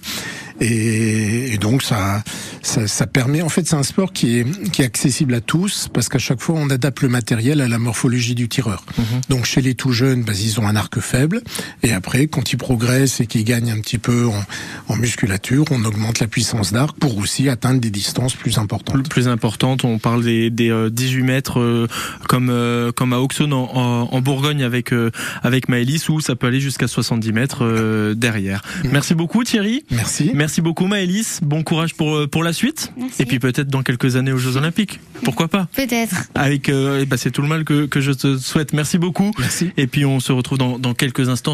Et, 0.60 1.54
et 1.54 1.58
donc 1.58 1.82
ça, 1.82 2.22
ça, 2.62 2.86
ça 2.86 3.06
permet, 3.06 3.42
en 3.42 3.48
fait, 3.48 3.66
c'est 3.66 3.76
un 3.76 3.82
sport 3.82 4.12
qui 4.12 4.38
est, 4.38 4.70
qui 4.70 4.82
est 4.82 4.84
accessible 4.84 5.34
à 5.34 5.40
tous 5.40 5.88
parce 5.92 6.08
qu'à 6.08 6.18
chaque 6.18 6.40
fois 6.40 6.54
on 6.58 6.70
adapte 6.70 7.02
le 7.02 7.08
matériel 7.08 7.60
à 7.60 7.68
la 7.68 7.78
morphologie 7.78 8.34
du 8.34 8.48
tireur. 8.48 8.84
Donc 9.28 9.44
chez 9.44 9.60
les 9.60 9.74
tout 9.74 9.92
jeunes, 9.92 10.22
bah, 10.22 10.32
ils 10.34 10.60
ont 10.60 10.66
un 10.66 10.76
arc 10.76 11.00
faible, 11.00 11.42
et 11.82 11.92
après, 11.92 12.26
quand 12.26 12.52
ils 12.52 12.56
progressent 12.56 13.20
et 13.20 13.26
qu'ils 13.26 13.44
gagnent 13.44 13.70
un 13.70 13.80
petit 13.80 13.98
peu 13.98 14.26
en, 14.26 14.44
en 14.92 14.96
musculature, 14.96 15.64
on 15.70 15.84
augmente 15.84 16.20
la 16.20 16.26
puissance 16.26 16.72
d'arc 16.72 16.96
pour 16.98 17.16
aussi 17.18 17.48
atteindre 17.48 17.80
des 17.80 17.90
distances 17.90 18.34
plus 18.34 18.56
le 18.56 18.62
importantes. 18.62 19.08
plus 19.08 19.28
importante. 19.28 19.84
On 19.84 19.98
parle 19.98 20.22
des, 20.22 20.50
des 20.50 20.70
euh, 20.70 20.90
18 20.90 21.22
mètres 21.22 21.60
euh, 21.60 21.86
comme 22.28 22.48
euh, 22.50 22.92
comme 22.92 23.12
à 23.12 23.18
Auxonne 23.18 23.52
en, 23.52 23.68
en, 23.74 24.08
en 24.12 24.20
Bourgogne 24.20 24.62
avec 24.62 24.92
euh, 24.92 25.10
avec 25.42 25.68
Maëlys 25.68 26.08
où 26.08 26.20
ça 26.20 26.36
peut 26.36 26.46
aller 26.46 26.60
jusqu'à 26.60 26.86
70 26.86 27.32
mètres 27.32 28.12
derrière. 28.14 28.62
Merci 28.90 29.14
beaucoup 29.14 29.44
Thierry. 29.44 29.81
Merci. 29.90 30.30
Merci 30.34 30.60
beaucoup 30.60 30.86
Maëlys. 30.86 31.40
Bon 31.42 31.62
courage 31.62 31.94
pour 31.94 32.14
euh, 32.14 32.26
pour 32.26 32.44
la 32.44 32.52
suite. 32.52 32.92
Merci. 32.96 33.22
Et 33.22 33.26
puis 33.26 33.38
peut-être 33.38 33.68
dans 33.68 33.82
quelques 33.82 34.16
années 34.16 34.32
aux 34.32 34.38
Jeux 34.38 34.56
Olympiques. 34.56 35.00
Pourquoi 35.24 35.48
pas? 35.48 35.68
Peut-être. 35.74 36.28
Avec 36.34 36.68
euh, 36.68 37.04
ben, 37.04 37.16
c'est 37.16 37.30
tout 37.30 37.42
le 37.42 37.48
mal 37.48 37.64
que 37.64 37.86
que 37.86 38.00
je 38.00 38.12
te 38.12 38.38
souhaite. 38.38 38.72
Merci 38.72 38.98
beaucoup. 38.98 39.32
Merci. 39.38 39.70
Et 39.76 39.86
puis 39.86 40.04
on 40.04 40.20
se 40.20 40.32
retrouve 40.32 40.58
dans 40.58 40.78
dans 40.78 40.94
quelques 40.94 41.28
instants. 41.28 41.50